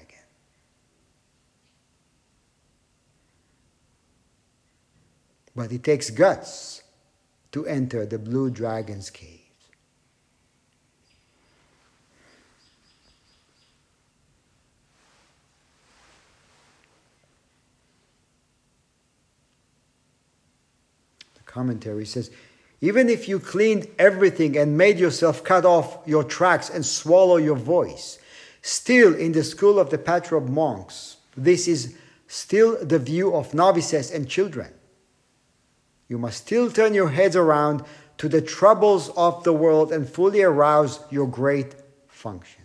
[5.57, 6.83] But it takes guts
[7.53, 9.41] to enter the blue dragon's cave.
[21.37, 22.33] The commentary says,
[22.81, 27.57] even if you cleaned everything and made yourself cut off your tracks and swallow your
[27.57, 28.19] voice,
[28.61, 31.97] still in the school of the patchrobed monks, this is
[32.27, 34.73] still the view of novices and children.
[36.09, 37.85] You must still turn your heads around
[38.19, 41.75] to the troubles of the world and fully arouse your great
[42.09, 42.63] function.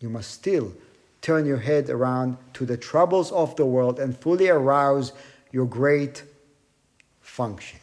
[0.00, 0.72] You must still
[1.20, 5.12] turn your head around to the troubles of the world and fully arouse
[5.50, 6.22] your great
[7.20, 7.80] function.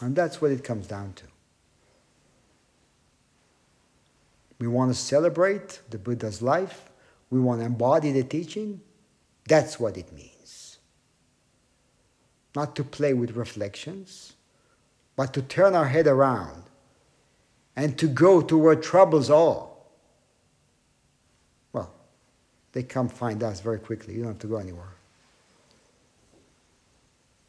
[0.00, 1.31] And that's what it comes down to.
[4.62, 6.88] We want to celebrate the Buddha's life.
[7.30, 8.80] We want to embody the teaching.
[9.48, 10.78] That's what it means.
[12.54, 14.34] Not to play with reflections,
[15.16, 16.62] but to turn our head around
[17.74, 19.66] and to go to where troubles are.
[21.72, 21.92] Well,
[22.70, 24.14] they come find us very quickly.
[24.14, 24.94] You don't have to go anywhere.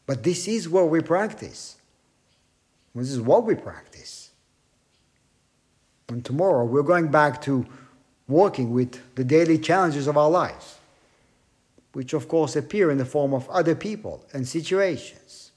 [0.07, 1.76] But this is what we practice.
[2.95, 4.22] This is what we practice.
[6.10, 7.66] And tomorrow we're going back to
[8.28, 10.80] working with the daily challenges of our lives,
[11.93, 15.51] which of course appear in the form of other people and situations.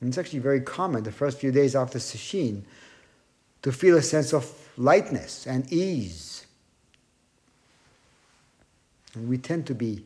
[0.00, 2.62] And it's actually very common the first few days after Sesshin
[3.62, 6.46] to feel a sense of lightness and ease.
[9.14, 10.04] And we tend to be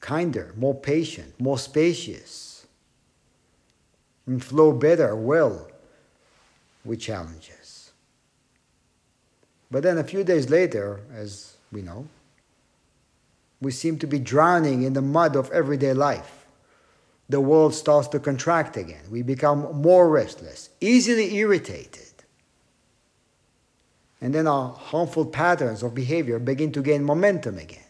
[0.00, 2.66] kinder, more patient, more spacious,
[4.26, 5.68] and flow better, well
[6.86, 7.92] with challenges.
[9.70, 12.06] But then a few days later, as we know,
[13.60, 16.46] we seem to be drowning in the mud of everyday life.
[17.28, 19.02] The world starts to contract again.
[19.10, 22.02] We become more restless, easily irritated.
[24.20, 27.82] And then our harmful patterns of behavior begin to gain momentum again.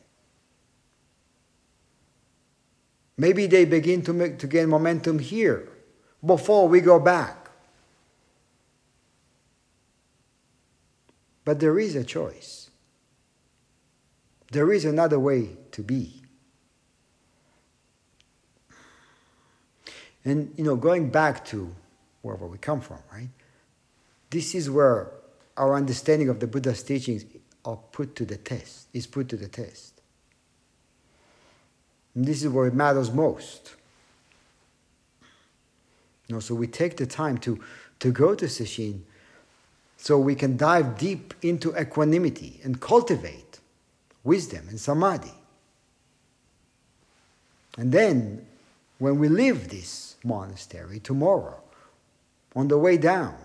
[3.18, 5.68] Maybe they begin to, make, to gain momentum here
[6.24, 7.45] before we go back.
[11.46, 12.70] But there is a choice.
[14.50, 16.22] There is another way to be.
[20.24, 21.72] And, you know, going back to
[22.22, 23.28] wherever we come from, right?
[24.30, 25.12] This is where
[25.56, 27.24] our understanding of the Buddha's teachings
[27.64, 30.00] are put to the test, is put to the test.
[32.16, 33.76] And this is where it matters most.
[36.26, 37.62] You know, so we take the time to,
[38.00, 39.02] to go to Sesshin
[39.96, 43.60] so we can dive deep into equanimity and cultivate
[44.24, 45.32] wisdom and samadhi.
[47.78, 48.46] And then,
[48.98, 51.60] when we leave this monastery tomorrow,
[52.54, 53.36] on the way down,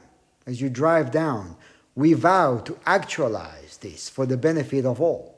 [0.47, 1.55] as you drive down,
[1.95, 5.37] we vow to actualize this for the benefit of all.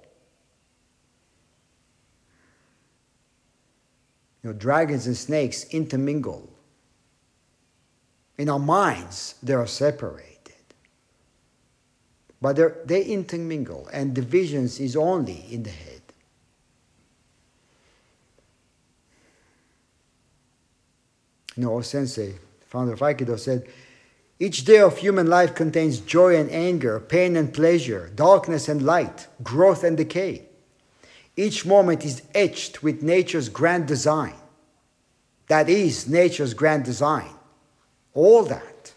[4.43, 6.49] You know, dragons and snakes intermingle.
[8.38, 10.32] In our minds, they are separated.
[12.43, 16.01] But they intermingle, and divisions is only in the head.
[21.55, 22.33] You know, Sensei,
[22.67, 23.65] founder of Aikido, said,
[24.39, 29.27] each day of human life contains joy and anger, pain and pleasure, darkness and light,
[29.41, 30.41] growth and decay.
[31.37, 34.35] Each moment is etched with nature's grand design.
[35.47, 37.31] That is nature's grand design.
[38.13, 38.92] All that.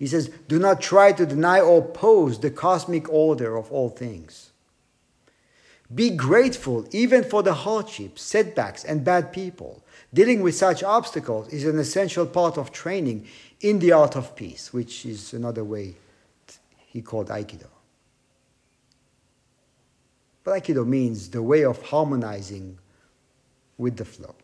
[0.00, 4.50] He says, do not try to deny or oppose the cosmic order of all things.
[5.94, 9.84] Be grateful even for the hardships, setbacks, and bad people.
[10.14, 13.26] Dealing with such obstacles is an essential part of training
[13.60, 15.96] in the art of peace, which is another way
[16.86, 17.68] he called Aikido.
[20.42, 22.78] But Aikido means the way of harmonizing
[23.76, 24.34] with the flow,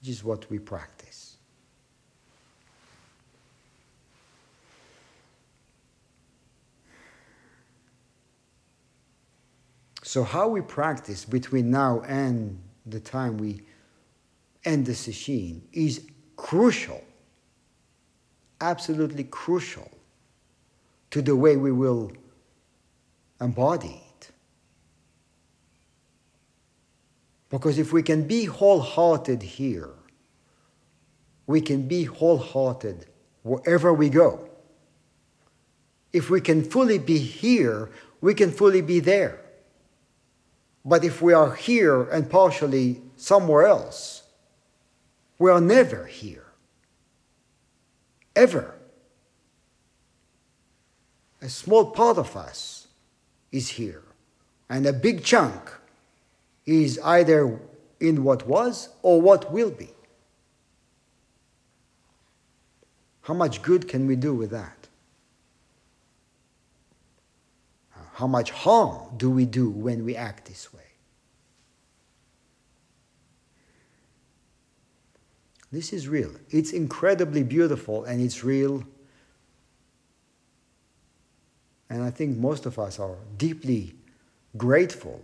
[0.00, 1.03] which is what we practice.
[10.06, 13.62] So, how we practice between now and the time we
[14.62, 17.02] end the sesshin is crucial,
[18.60, 19.90] absolutely crucial
[21.10, 22.12] to the way we will
[23.40, 24.30] embody it.
[27.48, 29.94] Because if we can be wholehearted here,
[31.46, 33.06] we can be wholehearted
[33.42, 34.50] wherever we go.
[36.12, 37.90] If we can fully be here,
[38.20, 39.43] we can fully be there.
[40.84, 44.24] But if we are here and partially somewhere else,
[45.38, 46.46] we are never here.
[48.36, 48.74] Ever.
[51.40, 52.88] A small part of us
[53.52, 54.02] is here,
[54.68, 55.70] and a big chunk
[56.66, 57.60] is either
[58.00, 59.90] in what was or what will be.
[63.22, 64.83] How much good can we do with that?
[68.14, 70.82] How much harm do we do when we act this way?
[75.72, 76.30] This is real.
[76.48, 78.84] It's incredibly beautiful and it's real.
[81.90, 83.94] And I think most of us are deeply
[84.56, 85.20] grateful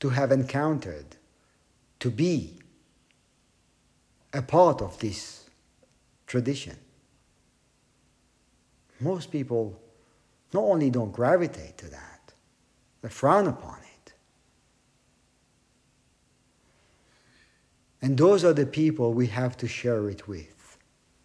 [0.00, 1.16] to have encountered,
[2.00, 2.58] to be
[4.34, 5.48] a part of this
[6.26, 6.76] tradition.
[9.00, 9.80] Most people
[10.52, 12.32] not only don't gravitate to that,
[13.02, 14.12] they frown upon it.
[18.02, 20.78] And those are the people we have to share it with,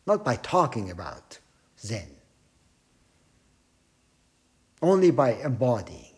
[0.07, 1.39] not by talking about
[1.79, 2.15] Zen,
[4.81, 6.10] only by embodying.